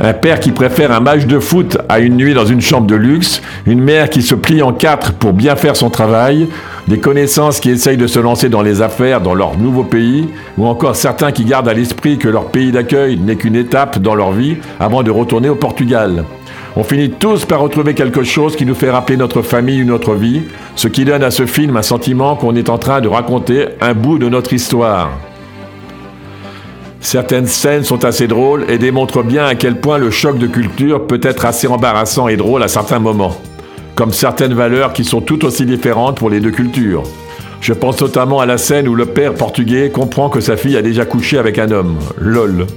[0.00, 2.96] Un père qui préfère un match de foot à une nuit dans une chambre de
[2.96, 6.48] luxe, une mère qui se plie en quatre pour bien faire son travail,
[6.88, 10.66] des connaissances qui essayent de se lancer dans les affaires dans leur nouveau pays, ou
[10.66, 14.32] encore certains qui gardent à l'esprit que leur pays d'accueil n'est qu'une étape dans leur
[14.32, 16.24] vie avant de retourner au Portugal.
[16.74, 20.14] On finit tous par retrouver quelque chose qui nous fait rappeler notre famille ou notre
[20.14, 20.42] vie,
[20.74, 23.92] ce qui donne à ce film un sentiment qu'on est en train de raconter un
[23.92, 25.10] bout de notre histoire.
[27.00, 31.06] Certaines scènes sont assez drôles et démontrent bien à quel point le choc de culture
[31.06, 33.36] peut être assez embarrassant et drôle à certains moments,
[33.94, 37.02] comme certaines valeurs qui sont tout aussi différentes pour les deux cultures.
[37.60, 40.82] Je pense notamment à la scène où le père portugais comprend que sa fille a
[40.82, 41.98] déjà couché avec un homme.
[42.18, 42.66] LOL.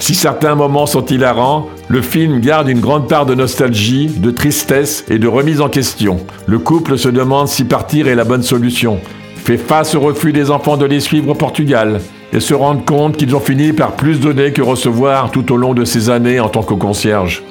[0.00, 5.04] Si certains moments sont hilarants, le film garde une grande part de nostalgie, de tristesse
[5.10, 6.18] et de remise en question.
[6.46, 8.98] Le couple se demande si partir est la bonne solution,
[9.36, 12.00] fait face au refus des enfants de les suivre au Portugal
[12.32, 15.74] et se rendent compte qu'ils ont fini par plus donner que recevoir tout au long
[15.74, 17.42] de ces années en tant que concierge.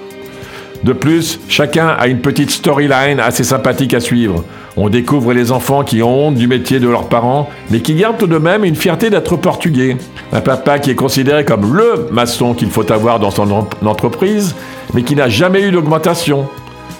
[0.84, 4.46] De plus, chacun a une petite storyline assez sympathique à suivre.
[4.78, 8.18] On découvre les enfants qui ont honte du métier de leurs parents, mais qui gardent
[8.18, 9.98] tout de même une fierté d'être portugais.
[10.32, 14.56] Un papa qui est considéré comme LE maçon qu'il faut avoir dans son en- entreprise,
[14.94, 16.48] mais qui n'a jamais eu d'augmentation.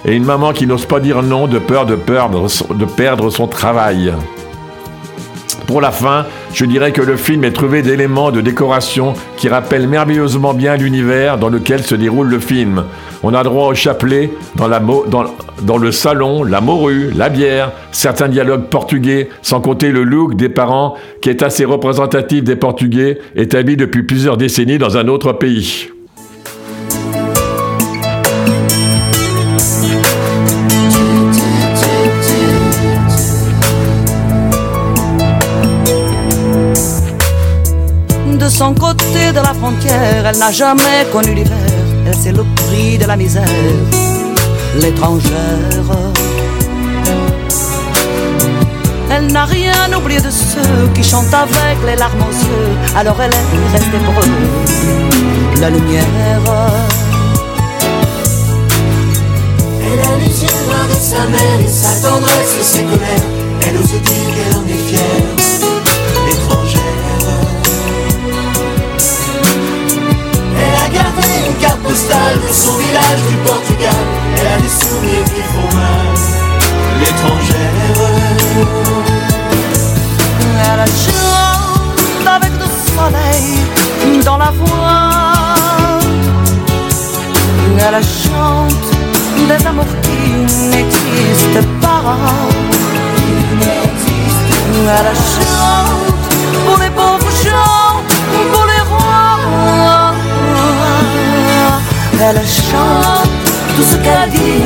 [0.04, 3.30] Et une maman qui n'ose pas dire non de peur de perdre, son- de perdre
[3.30, 4.12] son travail.
[5.66, 9.86] Pour la fin, je dirais que le film est trouvé d'éléments de décoration qui rappellent
[9.88, 12.84] merveilleusement bien l'univers dans lequel se déroule le film.
[13.22, 19.28] On a droit au chapelet, dans, le salon, la morue, la bière, certains dialogues portugais,
[19.42, 24.38] sans compter le look des parents qui est assez représentatif des Portugais établis depuis plusieurs
[24.38, 25.88] décennies dans un autre pays.
[38.38, 41.79] De son côté de la frontière, elle n'a jamais connu l'hiver.
[42.12, 43.44] Sait le prix de la misère,
[44.78, 45.30] l'étrangère.
[49.10, 52.76] Elle n'a rien oublié de ceux qui chantent avec les larmes aux yeux.
[52.94, 56.04] Alors elle est restée pour eux la lumière.
[59.82, 63.26] Elle a les yeux noirs de sa mère et sa tendresse et ses colères.
[63.66, 64.00] Elle ose dire
[64.34, 64.89] qu'elle en est
[71.90, 74.02] postale de son village du Portugal.
[74.36, 76.06] Elle a des souvenirs qui font mal,
[77.00, 77.70] l'étrangère.
[80.72, 85.12] Elle chante avec le soleil dans la voix.
[87.76, 88.88] Elle chante
[89.48, 90.20] des amours qui
[90.72, 92.16] n'existent pas.
[94.86, 95.99] Elle chante
[102.22, 103.30] Elle chante
[103.76, 104.62] tout ce qu'elle dit,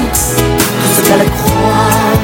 [0.82, 2.18] tout ce qu'elle croit.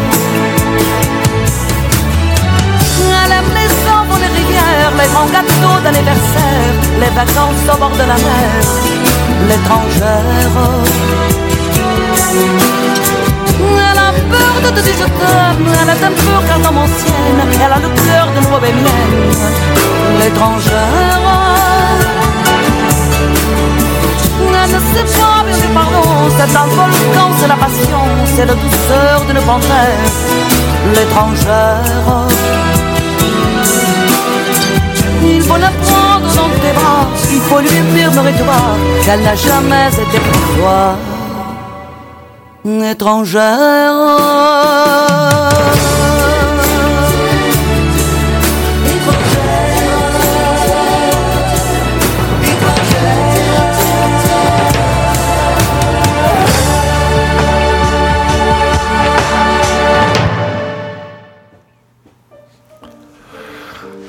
[3.22, 8.06] Elle aime les enfants, les rivières, les grands gâteaux d'anniversaire, les vacances au bord de
[8.12, 8.50] la mer,
[9.48, 10.56] l'étrangère.
[13.60, 14.00] Elle a
[14.34, 15.06] peur de te dire
[15.80, 19.44] elle est un peu cartomancienne, elle a le cœur d'une bohémienne,
[20.18, 22.19] l'étrangère.
[24.66, 25.66] Du
[26.36, 28.02] c'est un volcan, c'est la passion,
[28.34, 29.98] c'est la douceur d'une panthère,
[30.94, 32.28] l'étrangère.
[35.42, 38.54] faut la prendre dans tes bras, il faut lui murmurer-toi
[39.04, 40.96] qu'elle n'a jamais été pour toi
[42.64, 44.09] étrangère.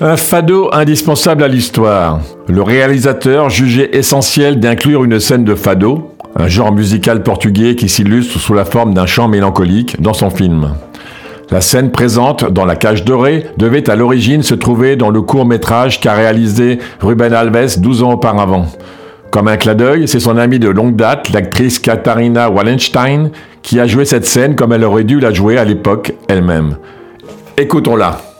[0.03, 2.21] Un fado indispensable à l'histoire.
[2.47, 8.39] Le réalisateur jugeait essentiel d'inclure une scène de fado, un genre musical portugais qui s'illustre
[8.39, 10.73] sous la forme d'un chant mélancolique dans son film.
[11.51, 15.45] La scène présente dans La Cage Dorée devait à l'origine se trouver dans le court
[15.45, 18.65] métrage qu'a réalisé Ruben Alves 12 ans auparavant.
[19.29, 23.29] Comme un clin d'œil, c'est son amie de longue date, l'actrice Katharina Wallenstein,
[23.61, 26.77] qui a joué cette scène comme elle aurait dû la jouer à l'époque elle-même.
[27.55, 28.30] Écoutons-la.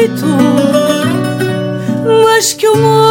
[0.00, 0.26] aceito,
[2.24, 3.09] mas que eu morra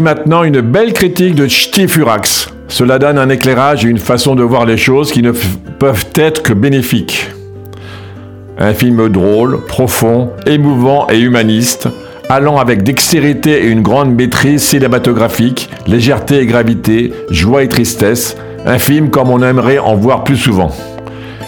[0.00, 2.48] Maintenant une belle critique de Ch'ti Furax.
[2.68, 6.42] Cela donne un éclairage et une façon de voir les choses qui ne peuvent être
[6.42, 7.28] que bénéfiques.
[8.58, 11.88] Un film drôle, profond, émouvant et humaniste,
[12.28, 18.78] allant avec dextérité et une grande maîtrise cinématographique, légèreté et gravité, joie et tristesse, un
[18.78, 20.70] film comme on aimerait en voir plus souvent.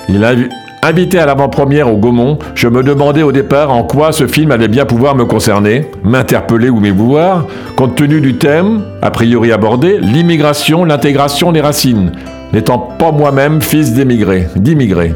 [0.09, 0.49] Il invi-
[0.87, 4.69] Invité à l'avant-première au Gaumont, je me demandais au départ en quoi ce film allait
[4.69, 10.85] bien pouvoir me concerner, m'interpeller ou m'émouvoir, compte tenu du thème, a priori abordé, l'immigration,
[10.85, 12.13] l'intégration des racines,
[12.53, 15.15] n'étant pas moi-même fils d'émigrés, d'immigrés.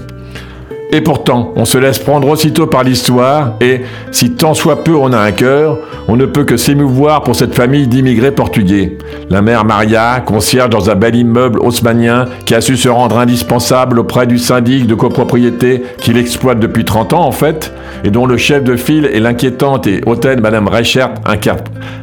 [0.91, 5.13] Et pourtant, on se laisse prendre aussitôt par l'histoire et, si tant soit peu on
[5.13, 5.79] a un cœur,
[6.09, 8.97] on ne peut que s'émouvoir pour cette famille d'immigrés portugais.
[9.29, 13.99] La mère Maria, concierge dans un bel immeuble haussmanien, qui a su se rendre indispensable
[13.99, 18.39] auprès du syndic de copropriété qu'il exploite depuis 30 ans en fait, et dont le
[18.39, 21.11] chef de file est l'inquiétante et hautaine Madame Reichert,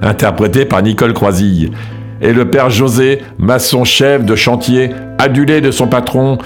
[0.03, 1.71] interprétée par Nicole Croisille.
[2.21, 6.37] Et le père José, maçon chef de chantier, adulé de son patron,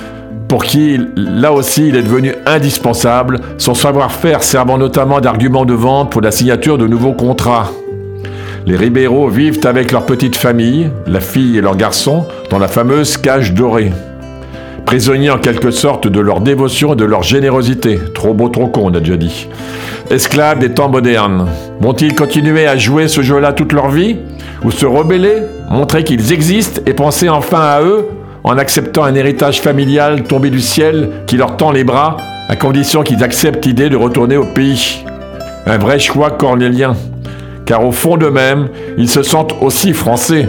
[0.50, 6.12] pour qui, là aussi, il est devenu indispensable, son savoir-faire servant notamment d'argument de vente
[6.12, 7.70] pour la signature de nouveaux contrats.
[8.66, 13.16] Les Ribeiro vivent avec leur petite famille, la fille et leur garçon, dans la fameuse
[13.16, 13.92] cage dorée.
[14.86, 18.00] Prisonniers en quelque sorte de leur dévotion et de leur générosité.
[18.16, 19.48] Trop beau, trop con, on a déjà dit.
[20.10, 21.48] Esclaves des temps modernes.
[21.80, 24.18] Vont-ils continuer à jouer ce jeu-là toute leur vie?
[24.64, 28.08] Ou se rebeller, montrer qu'ils existent et penser enfin à eux?
[28.44, 32.18] En acceptant un héritage familial tombé du ciel qui leur tend les bras,
[32.48, 35.04] à condition qu'ils acceptent l'idée de retourner au pays.
[35.66, 36.96] Un vrai choix cornélien,
[37.66, 40.48] car au fond d'eux-mêmes, ils se sentent aussi français.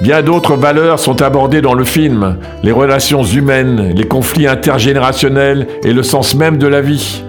[0.00, 5.92] Bien d'autres valeurs sont abordées dans le film, les relations humaines, les conflits intergénérationnels et
[5.92, 7.24] le sens même de la vie.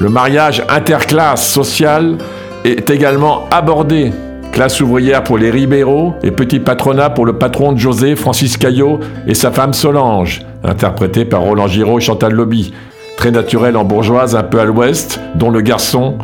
[0.00, 2.16] Le mariage interclasse social
[2.64, 4.10] est également abordé,
[4.56, 9.00] Classe ouvrière pour les Ribeiro et petit patronat pour le patron de José, Francis Caillot
[9.26, 12.72] et sa femme Solange, interprété par Roland Giraud et Chantal Lobby.
[13.18, 16.16] Très naturel en bourgeoise un peu à l'ouest, dont le garçon,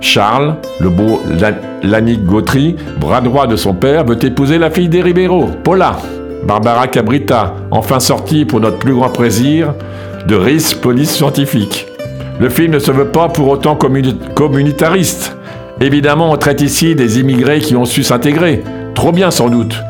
[0.00, 1.20] Charles, le beau
[1.82, 5.98] Lannick Gautry, bras droit de son père, veut épouser la fille des Ribeiro, Paula.
[6.46, 9.74] Barbara Cabrita, enfin sortie pour notre plus grand plaisir,
[10.26, 11.86] de RIS Police Scientifique.
[12.40, 15.36] Le film ne se veut pas pour autant communitariste.
[15.80, 18.62] Évidemment, on traite ici des immigrés qui ont su s'intégrer,
[18.94, 19.82] trop bien sans doute,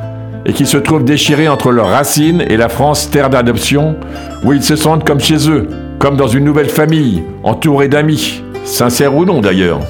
[0.46, 3.96] et qui se trouvent déchirés entre leurs racines et la France terre d'adoption,
[4.44, 5.68] où ils se sentent comme chez eux,
[5.98, 9.80] comme dans une nouvelle famille, entourés d'amis, sincères ou non d'ailleurs.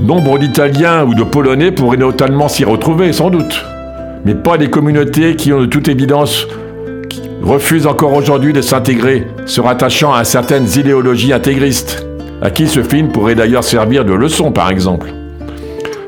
[0.00, 3.64] Nombre d'Italiens ou de Polonais pourraient notamment s'y retrouver, sans doute,
[4.24, 6.46] mais pas des communautés qui ont de toute évidence
[7.40, 12.04] refusent encore aujourd'hui de s'intégrer, se rattachant à certaines idéologies intégristes
[12.42, 15.12] à qui ce film pourrait d'ailleurs servir de leçon par exemple.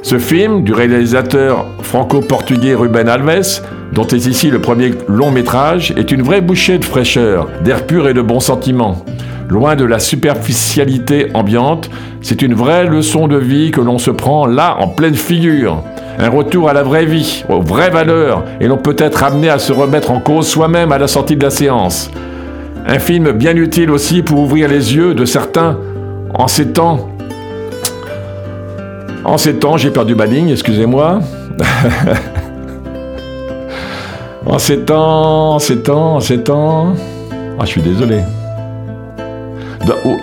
[0.02, 3.60] Ce film, du réalisateur franco-portugais Ruben Alves,
[3.92, 8.08] dont est ici le premier long métrage, est une vraie bouchée de fraîcheur, d'air pur
[8.08, 9.04] et de bons sentiments.
[9.48, 14.46] Loin de la superficialité ambiante, c'est une vraie leçon de vie que l'on se prend
[14.46, 15.82] là en pleine figure.
[16.18, 19.58] Un retour à la vraie vie, aux vraies valeurs, et l'on peut être amené à
[19.58, 22.10] se remettre en cause soi-même à la sortie de la séance.
[22.86, 25.78] Un film bien utile aussi pour ouvrir les yeux de certains
[26.34, 27.08] en ces temps,
[29.24, 31.20] en ces temps, j'ai perdu ma ligne, excusez-moi.
[34.46, 36.94] en ces temps, en ces temps, en ces temps.
[37.58, 38.20] Ah, je suis désolé.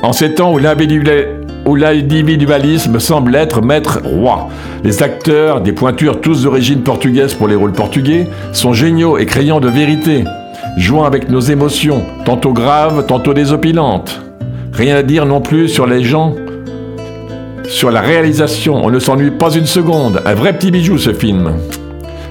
[0.02, 4.50] En ces temps où l'individualisme semble être maître roi.
[4.84, 9.60] Les acteurs, des pointures tous d'origine portugaise pour les rôles portugais, sont géniaux et crayants
[9.60, 10.24] de vérité,
[10.78, 14.25] jouant avec nos émotions, tantôt graves, tantôt désopilantes.
[14.76, 16.36] Rien à dire non plus sur les gens,
[17.68, 18.76] sur la réalisation.
[18.84, 20.22] On ne s'ennuie pas une seconde.
[20.26, 21.54] Un vrai petit bijou ce film.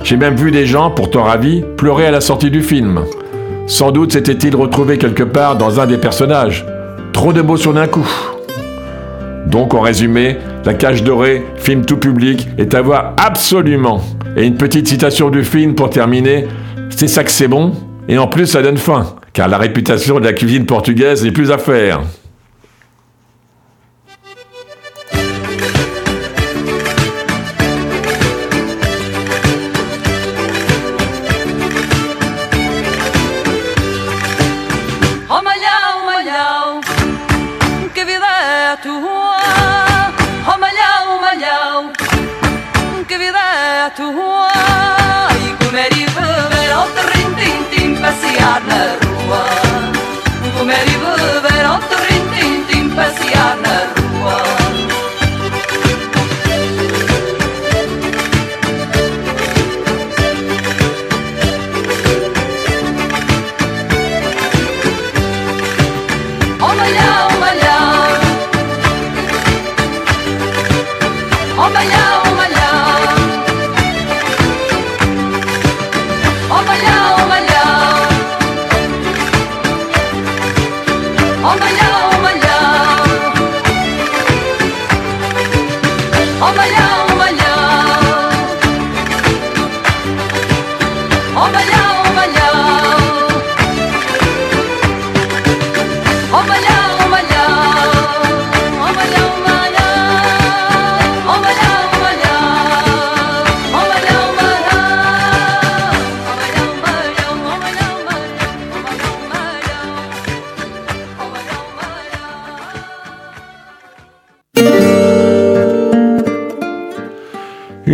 [0.03, 3.01] J'ai même vu des gens, pourtant ravis, pleurer à la sortie du film.
[3.67, 6.67] Sans doute s'était-il retrouvé quelque part dans un des personnages.
[7.15, 8.07] Trop d'émotions d'un coup.
[9.47, 10.37] Donc en résumé,
[10.67, 14.03] La Cage Dorée, film tout public, est à voir absolument.
[14.37, 16.47] Et une petite citation du film pour terminer.
[16.91, 17.73] C'est ça que c'est bon,
[18.07, 21.51] et en plus ça donne faim, car la réputation de la cuisine portugaise n'est plus
[21.51, 22.03] à faire.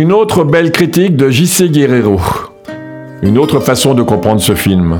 [0.01, 1.69] Une autre belle critique de J.C.
[1.69, 2.19] Guerrero.
[3.21, 4.97] Une autre façon de comprendre ce film.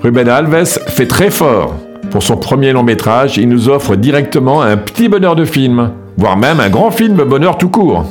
[0.00, 1.74] Ruben Alves fait très fort.
[2.12, 6.36] Pour son premier long métrage, il nous offre directement un petit bonheur de film, voire
[6.36, 8.04] même un grand film bonheur tout court.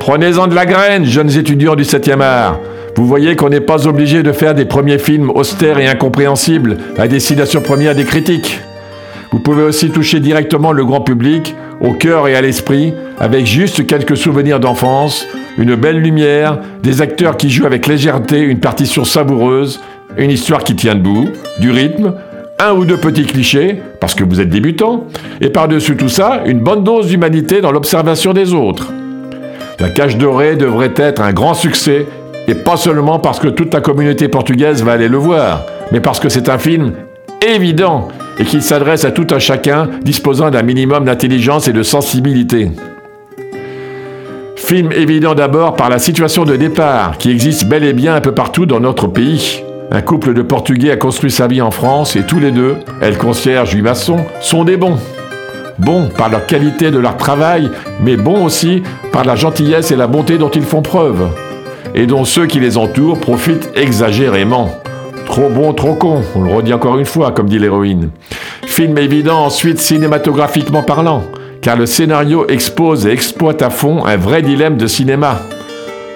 [0.00, 2.58] Prenez-en de la graine, jeunes étudiants du 7e art.
[2.96, 7.06] Vous voyez qu'on n'est pas obligé de faire des premiers films austères et incompréhensibles à
[7.06, 8.60] destination première des critiques.
[9.30, 13.86] Vous pouvez aussi toucher directement le grand public, au cœur et à l'esprit, avec juste
[13.86, 15.26] quelques souvenirs d'enfance,
[15.58, 19.80] une belle lumière, des acteurs qui jouent avec légèreté une partition savoureuse,
[20.16, 21.28] une histoire qui tient debout,
[21.58, 22.14] du rythme,
[22.58, 25.04] un ou deux petits clichés, parce que vous êtes débutant,
[25.40, 28.92] et par-dessus tout ça, une bonne dose d'humanité dans l'observation des autres.
[29.80, 32.06] La Cage Dorée devrait être un grand succès,
[32.46, 36.20] et pas seulement parce que toute la communauté portugaise va aller le voir, mais parce
[36.20, 36.92] que c'est un film
[37.44, 38.08] évident
[38.42, 42.72] et qu'il s'adresse à tout un chacun disposant d'un minimum d'intelligence et de sensibilité.
[44.56, 48.32] Film évident d'abord par la situation de départ qui existe bel et bien un peu
[48.32, 49.62] partout dans notre pays.
[49.92, 53.16] Un couple de Portugais a construit sa vie en France et tous les deux, elle
[53.16, 54.98] concierge, lui maçon, sont des bons.
[55.78, 57.70] Bons par leur qualité de leur travail,
[58.02, 58.82] mais bons aussi
[59.12, 61.28] par la gentillesse et la bonté dont ils font preuve,
[61.94, 64.81] et dont ceux qui les entourent profitent exagérément.
[65.26, 68.10] Trop bon, trop con, on le redit encore une fois, comme dit l'héroïne.
[68.64, 71.22] Film évident ensuite cinématographiquement parlant,
[71.62, 75.40] car le scénario expose et exploite à fond un vrai dilemme de cinéma.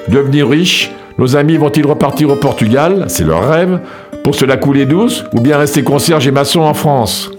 [0.08, 3.80] Devenir riche, nos amis vont-ils repartir au Portugal, c'est leur rêve,
[4.22, 7.30] pour se la couler douce, ou bien rester concierge et maçon en France?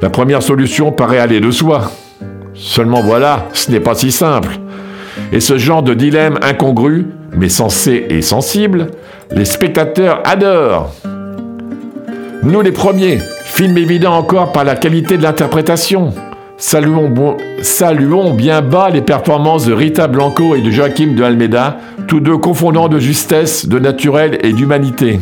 [0.00, 1.90] La première solution paraît aller de soi.
[2.54, 4.58] Seulement voilà, ce n'est pas si simple.
[5.32, 7.06] Et ce genre de dilemme incongru,
[7.36, 8.88] mais sensé et sensible,
[9.30, 10.92] les spectateurs adorent.
[12.42, 16.12] Nous les premiers, film évident encore par la qualité de l'interprétation.
[16.56, 22.38] Saluons, bien bas les performances de Rita Blanco et de Joachim de Almeida, tous deux
[22.38, 25.18] confondant de justesse, de naturel et d'humanité.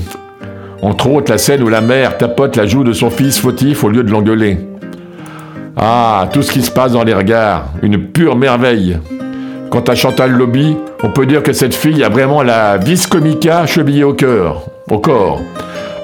[0.83, 3.89] Entre autres, la scène où la mère tapote la joue de son fils fautif au
[3.89, 4.59] lieu de l'engueuler.
[5.77, 8.99] Ah, tout ce qui se passe dans les regards, une pure merveille.
[9.73, 13.65] Quant à Chantal Lobby, on peut dire que cette fille a vraiment la vis comica
[13.65, 15.41] chevillée au cœur, au corps.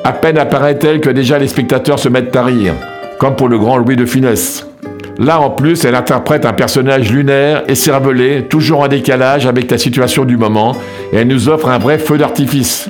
[0.04, 2.72] À peine apparaît-elle que déjà les spectateurs se mettent à rire,
[3.18, 4.66] comme pour le grand Louis de Funès.
[5.18, 9.76] Là en plus, elle interprète un personnage lunaire et cervelé, toujours en décalage avec la
[9.76, 10.74] situation du moment,
[11.12, 12.88] et elle nous offre un vrai feu d'artifice.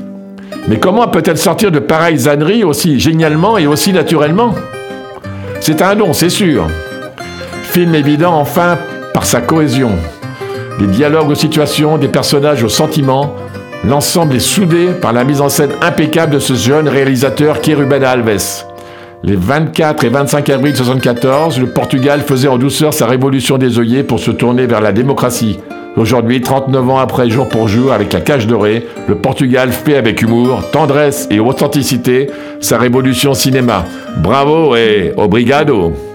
[0.69, 4.55] Mais comment peut-elle sortir de pareilles âneries aussi génialement et aussi naturellement?
[5.59, 6.69] C'est un don, c'est sûr.
[7.65, 8.79] Film évident enfin
[9.13, 9.91] par sa cohésion.
[10.79, 13.35] Des dialogues aux situations, des personnages aux sentiments,
[13.85, 17.75] l'ensemble est soudé par la mise en scène impeccable de ce jeune réalisateur qui est
[17.75, 18.65] Ruben Alves.
[19.25, 24.05] Les 24 et 25 avril 1974, le Portugal faisait en douceur sa révolution des œillets
[24.05, 25.59] pour se tourner vers la démocratie.
[25.97, 30.23] Aujourd'hui, 39 ans après, jour pour jour, avec la cage dorée, le Portugal fait avec
[30.23, 33.85] humour, tendresse et authenticité sa révolution cinéma.
[34.19, 36.08] Bravo et obrigado!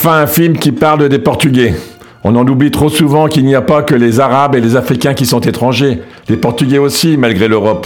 [0.00, 1.74] Enfin, un film qui parle des Portugais.
[2.22, 5.12] On en oublie trop souvent qu'il n'y a pas que les Arabes et les Africains
[5.12, 5.98] qui sont étrangers.
[6.28, 7.84] Les Portugais aussi, malgré l'Europe.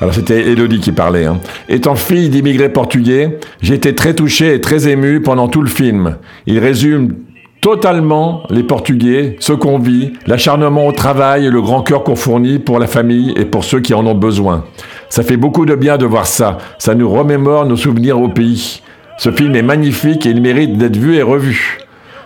[0.00, 1.26] Alors c'était Elodie qui parlait.
[1.26, 1.38] hein.
[1.68, 6.16] Étant fille d'immigrés portugais, j'ai été très touché et très ému pendant tout le film.
[6.46, 7.14] Il résume
[7.60, 12.58] totalement les Portugais, ce qu'on vit, l'acharnement au travail et le grand cœur qu'on fournit
[12.58, 14.64] pour la famille et pour ceux qui en ont besoin.
[15.10, 16.58] Ça fait beaucoup de bien de voir ça.
[16.78, 18.82] Ça nous remémore nos souvenirs au pays.
[19.16, 21.78] Ce film est magnifique et il mérite d'être vu et revu.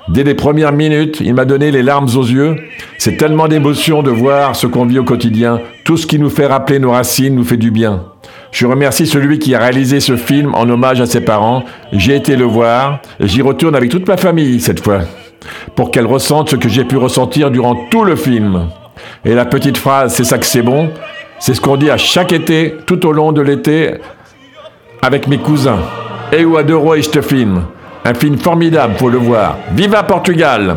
[0.08, 2.56] Dès les premières minutes, il m'a donné les larmes aux yeux.
[2.96, 5.60] C'est tellement d'émotion de voir ce qu'on vit au quotidien.
[5.84, 8.04] Tout ce qui nous fait rappeler nos racines nous fait du bien.
[8.50, 11.62] Je remercie celui qui a réalisé ce film en hommage à ses parents.
[11.92, 15.00] J'ai été le voir et j'y retourne avec toute ma famille cette fois.
[15.76, 18.68] Pour qu'elle ressente ce que j'ai pu ressentir durant tout le film.
[19.26, 20.90] Et la petite phrase, c'est ça que c'est bon,
[21.38, 23.94] c'est ce qu'on dit à chaque été, tout au long de l'été,
[25.02, 25.78] avec mes cousins.
[26.30, 27.62] Et ou adoro este film.
[28.04, 29.56] Un film formidable, faut le voir.
[29.72, 30.76] Viva Portugal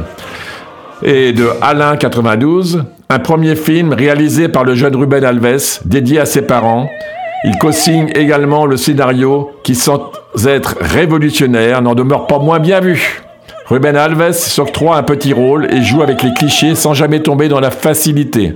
[1.04, 6.26] Et de Alain 92, un premier film réalisé par le jeune Ruben Alves, dédié à
[6.26, 6.90] ses parents.
[7.44, 10.12] Il co-signe également le scénario qui, sans
[10.46, 13.22] être révolutionnaire, n'en demeure pas moins bien vu.
[13.68, 17.60] Ruben Alves s'octroie un petit rôle et joue avec les clichés sans jamais tomber dans
[17.60, 18.56] la facilité.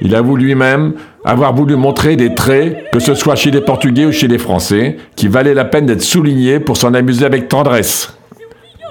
[0.00, 0.94] Il avoue lui-même
[1.24, 4.96] avoir voulu montrer des traits, que ce soit chez les Portugais ou chez les Français,
[5.14, 8.16] qui valaient la peine d'être soulignés pour s'en amuser avec tendresse.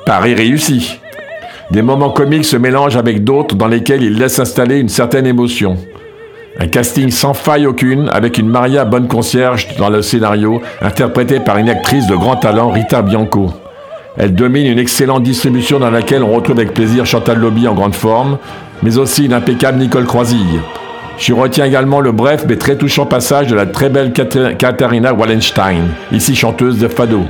[0.05, 0.99] Paris réussi.
[1.71, 5.77] Des moments comiques se mélangent avec d'autres dans lesquels il laisse installer une certaine émotion.
[6.59, 11.57] Un casting sans faille aucune, avec une Maria bonne concierge dans le scénario, interprétée par
[11.57, 13.51] une actrice de grand talent, Rita Bianco.
[14.17, 17.95] Elle domine une excellente distribution dans laquelle on retrouve avec plaisir Chantal Lobby en grande
[17.95, 18.37] forme,
[18.83, 20.59] mais aussi une impeccable Nicole Croisille.
[21.21, 25.13] Je retiens également le bref mais très touchant passage de la très belle Kat- Katharina
[25.13, 27.21] Wallenstein, ici chanteuse de fado.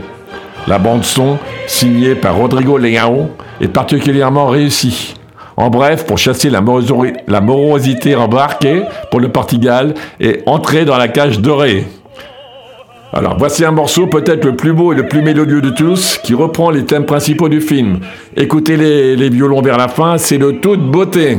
[0.65, 1.37] La bande son,
[1.67, 5.15] signée par Rodrigo Leao, est particulièrement réussie.
[5.57, 6.61] En bref, pour chasser la
[7.41, 11.85] morosité embarquée pour le Portugal et entrer dans la cage dorée.
[13.11, 16.33] Alors voici un morceau peut-être le plus beau et le plus mélodieux de tous qui
[16.33, 17.99] reprend les thèmes principaux du film.
[18.37, 21.37] Écoutez les, les violons vers la fin, c'est de toute beauté.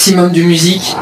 [0.00, 0.96] Maximum de musique,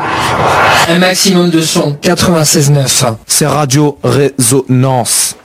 [0.88, 1.96] un maximum de son.
[2.02, 3.14] 96.9.
[3.28, 5.36] C'est Radio Résonance.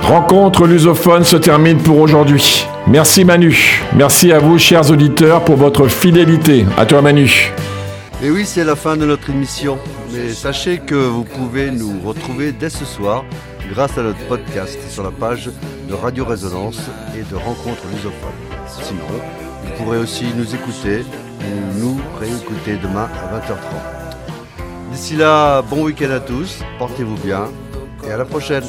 [0.00, 2.66] Rencontre lusophone se termine pour aujourd'hui.
[2.86, 3.82] Merci Manu.
[3.94, 6.64] Merci à vous, chers auditeurs, pour votre fidélité.
[6.78, 7.52] À toi Manu.
[8.22, 9.76] Et oui, c'est la fin de notre émission.
[10.14, 13.26] Mais sachez que vous pouvez nous retrouver dès ce soir
[13.70, 15.50] grâce à notre podcast sur la page
[15.90, 16.80] de Radio Résonance
[17.14, 18.49] et de Rencontres lusophones
[18.98, 21.04] vous pourrez aussi nous écouter
[21.40, 24.92] ou nous réécouter demain à 20h30.
[24.92, 27.48] D'ici là, bon week-end à tous, portez-vous bien
[28.06, 28.64] et à la prochaine.